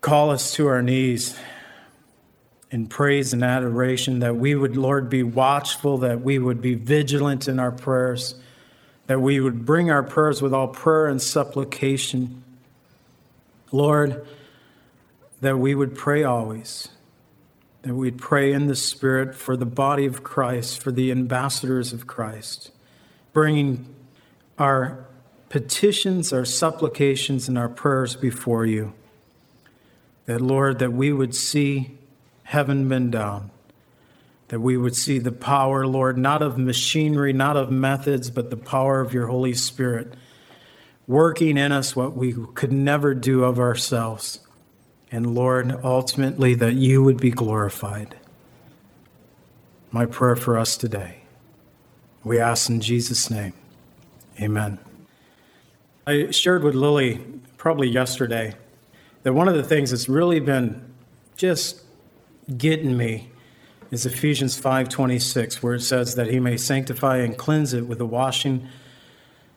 call 0.00 0.30
us 0.30 0.54
to 0.54 0.66
our 0.66 0.82
knees 0.82 1.36
in 2.70 2.86
praise 2.86 3.32
and 3.32 3.42
adoration, 3.42 4.18
that 4.18 4.36
we 4.36 4.54
would, 4.54 4.76
Lord, 4.76 5.08
be 5.08 5.22
watchful, 5.22 5.98
that 5.98 6.20
we 6.20 6.38
would 6.38 6.60
be 6.60 6.74
vigilant 6.74 7.48
in 7.48 7.58
our 7.58 7.72
prayers, 7.72 8.34
that 9.06 9.20
we 9.20 9.40
would 9.40 9.64
bring 9.64 9.90
our 9.90 10.02
prayers 10.02 10.42
with 10.42 10.52
all 10.52 10.68
prayer 10.68 11.06
and 11.06 11.20
supplication. 11.20 12.42
Lord, 13.72 14.26
that 15.40 15.58
we 15.58 15.74
would 15.74 15.94
pray 15.94 16.24
always 16.24 16.88
that 17.82 17.94
we'd 17.94 18.18
pray 18.18 18.52
in 18.52 18.66
the 18.66 18.76
Spirit 18.76 19.34
for 19.34 19.56
the 19.56 19.66
body 19.66 20.04
of 20.04 20.22
Christ, 20.22 20.82
for 20.82 20.90
the 20.90 21.10
ambassadors 21.10 21.92
of 21.92 22.06
Christ, 22.06 22.70
bringing 23.32 23.94
our 24.58 25.06
petitions, 25.48 26.32
our 26.32 26.44
supplications, 26.44 27.48
and 27.48 27.56
our 27.56 27.68
prayers 27.68 28.16
before 28.16 28.66
you. 28.66 28.92
That, 30.26 30.40
Lord, 30.40 30.80
that 30.80 30.92
we 30.92 31.12
would 31.12 31.34
see 31.34 31.97
heaven 32.48 32.88
bend 32.88 33.12
down, 33.12 33.50
that 34.48 34.60
we 34.60 34.74
would 34.74 34.96
see 34.96 35.18
the 35.18 35.30
power, 35.30 35.86
Lord, 35.86 36.16
not 36.16 36.40
of 36.40 36.56
machinery, 36.56 37.34
not 37.34 37.58
of 37.58 37.70
methods, 37.70 38.30
but 38.30 38.48
the 38.48 38.56
power 38.56 39.02
of 39.02 39.12
your 39.12 39.26
Holy 39.26 39.52
Spirit 39.52 40.14
working 41.06 41.58
in 41.58 41.72
us 41.72 41.94
what 41.94 42.16
we 42.16 42.34
could 42.54 42.72
never 42.72 43.14
do 43.14 43.44
of 43.44 43.58
ourselves. 43.58 44.40
And 45.12 45.34
Lord, 45.34 45.78
ultimately, 45.84 46.54
that 46.54 46.72
you 46.72 47.02
would 47.02 47.18
be 47.18 47.30
glorified. 47.30 48.16
My 49.90 50.06
prayer 50.06 50.36
for 50.36 50.56
us 50.56 50.78
today. 50.78 51.24
We 52.24 52.40
ask 52.40 52.70
in 52.70 52.80
Jesus' 52.80 53.30
name. 53.30 53.52
Amen. 54.40 54.78
I 56.06 56.30
shared 56.30 56.64
with 56.64 56.74
Lily 56.74 57.20
probably 57.58 57.88
yesterday 57.88 58.54
that 59.22 59.34
one 59.34 59.48
of 59.48 59.54
the 59.54 59.62
things 59.62 59.90
that's 59.90 60.08
really 60.08 60.40
been 60.40 60.94
just 61.36 61.82
getting 62.56 62.96
me 62.96 63.30
is 63.90 64.06
Ephesians 64.06 64.58
5:26 64.58 65.62
where 65.62 65.74
it 65.74 65.82
says 65.82 66.14
that 66.14 66.28
he 66.28 66.40
may 66.40 66.56
sanctify 66.56 67.18
and 67.18 67.36
cleanse 67.36 67.72
it 67.72 67.86
with 67.86 67.98
the 67.98 68.06
washing 68.06 68.68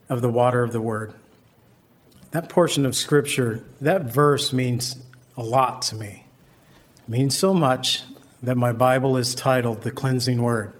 of 0.09 0.21
the 0.21 0.29
water 0.29 0.63
of 0.63 0.71
the 0.71 0.81
word. 0.81 1.13
That 2.31 2.49
portion 2.49 2.85
of 2.85 2.95
scripture, 2.95 3.63
that 3.79 4.03
verse 4.03 4.53
means 4.53 4.97
a 5.37 5.43
lot 5.43 5.81
to 5.83 5.95
me. 5.95 6.25
It 6.97 7.09
means 7.09 7.37
so 7.37 7.53
much 7.53 8.03
that 8.41 8.57
my 8.57 8.71
Bible 8.71 9.17
is 9.17 9.35
titled 9.35 9.81
The 9.81 9.91
Cleansing 9.91 10.41
Word. 10.41 10.73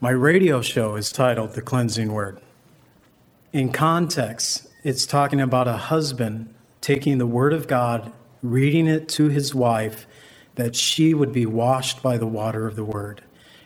My 0.00 0.10
radio 0.10 0.62
show 0.62 0.96
is 0.96 1.10
titled 1.10 1.54
The 1.54 1.62
Cleansing 1.62 2.12
Word. 2.12 2.40
In 3.52 3.72
context, 3.72 4.68
it's 4.84 5.06
talking 5.06 5.40
about 5.40 5.68
a 5.68 5.76
husband 5.76 6.54
taking 6.80 7.18
the 7.18 7.26
Word 7.26 7.52
of 7.52 7.66
God, 7.66 8.12
reading 8.42 8.86
it 8.86 9.08
to 9.10 9.28
his 9.28 9.54
wife, 9.54 10.06
that 10.60 10.76
she 10.76 11.14
would 11.14 11.32
be 11.32 11.46
washed 11.46 12.02
by 12.02 12.18
the 12.18 12.26
water 12.26 12.66
of 12.66 12.76
the 12.76 12.84
Word. 12.84 13.22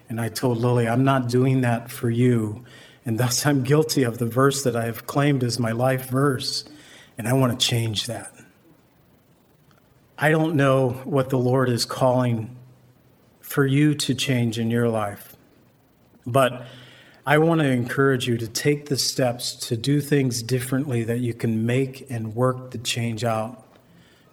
And 0.09 0.20
I 0.20 0.28
told 0.28 0.59
Lily, 0.59 0.87
I'm 0.87 1.04
not 1.04 1.28
doing 1.28 1.62
that 1.62 1.90
for 1.90 2.09
you. 2.09 2.64
And 3.04 3.18
thus 3.18 3.44
I'm 3.44 3.62
guilty 3.62 4.02
of 4.04 4.18
the 4.18 4.26
verse 4.26 4.62
that 4.62 4.76
I 4.76 4.85
have 4.85 5.07
claimed 5.07 5.42
as 5.42 5.59
my 5.59 5.72
life 5.72 6.09
verse. 6.09 6.64
And 7.18 7.26
I 7.26 7.33
want 7.33 7.59
to 7.59 7.66
change 7.66 8.07
that. 8.07 8.33
I 10.16 10.30
don't 10.30 10.54
know 10.54 10.90
what 11.04 11.30
the 11.30 11.38
Lord 11.38 11.68
is 11.68 11.85
calling 11.85 12.57
for 13.40 13.66
you 13.66 13.94
to 13.94 14.14
change 14.14 14.59
in 14.59 14.70
your 14.70 14.88
life, 14.88 15.37
but 16.24 16.66
I 17.26 17.38
want 17.38 17.61
to 17.61 17.66
encourage 17.66 18.28
you 18.28 18.38
to 18.38 18.46
take 18.46 18.87
the 18.87 18.96
steps 18.96 19.54
to 19.68 19.76
do 19.76 20.00
things 20.00 20.42
differently 20.42 21.02
that 21.04 21.18
you 21.18 21.35
can 21.35 21.66
make 21.66 22.07
and 22.11 22.35
work 22.35 22.70
the 22.70 22.78
change 22.78 23.24
out. 23.24 23.64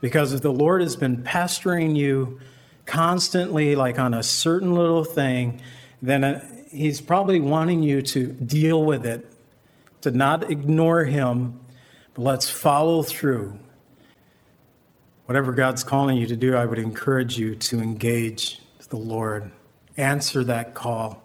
Because 0.01 0.33
if 0.33 0.41
the 0.41 0.51
Lord 0.51 0.81
has 0.81 0.95
been 0.95 1.23
pastoring 1.23 1.95
you 1.95 2.39
constantly, 2.85 3.75
like 3.75 3.99
on 3.99 4.13
a 4.13 4.23
certain 4.23 4.73
little 4.73 5.03
thing, 5.03 5.61
then 6.01 6.23
uh, 6.23 6.47
He's 6.69 7.01
probably 7.01 7.41
wanting 7.41 7.83
you 7.83 8.01
to 8.01 8.27
deal 8.27 8.83
with 8.83 9.05
it, 9.05 9.29
to 10.01 10.11
not 10.11 10.49
ignore 10.49 11.03
Him, 11.03 11.59
but 12.13 12.21
let's 12.23 12.49
follow 12.49 13.03
through. 13.03 13.59
Whatever 15.25 15.51
God's 15.51 15.83
calling 15.83 16.17
you 16.17 16.27
to 16.27 16.35
do, 16.35 16.55
I 16.55 16.65
would 16.65 16.79
encourage 16.79 17.37
you 17.37 17.55
to 17.55 17.79
engage 17.79 18.61
the 18.91 18.97
Lord. 18.97 19.51
Answer 19.97 20.43
that 20.43 20.73
call. 20.73 21.23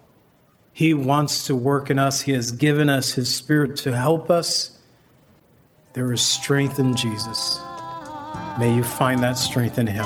He 0.73 0.93
wants 0.93 1.45
to 1.47 1.55
work 1.55 1.89
in 1.89 1.99
us, 1.99 2.21
He 2.21 2.31
has 2.31 2.51
given 2.51 2.89
us 2.89 3.13
His 3.13 3.33
Spirit 3.33 3.75
to 3.77 3.95
help 3.95 4.31
us. 4.31 4.77
There 5.93 6.11
is 6.13 6.21
strength 6.21 6.79
in 6.79 6.95
Jesus. 6.95 7.59
May 8.59 8.75
you 8.75 8.83
find 8.83 9.21
that 9.23 9.37
strength 9.37 9.77
in 9.77 9.87
Him. 9.87 10.05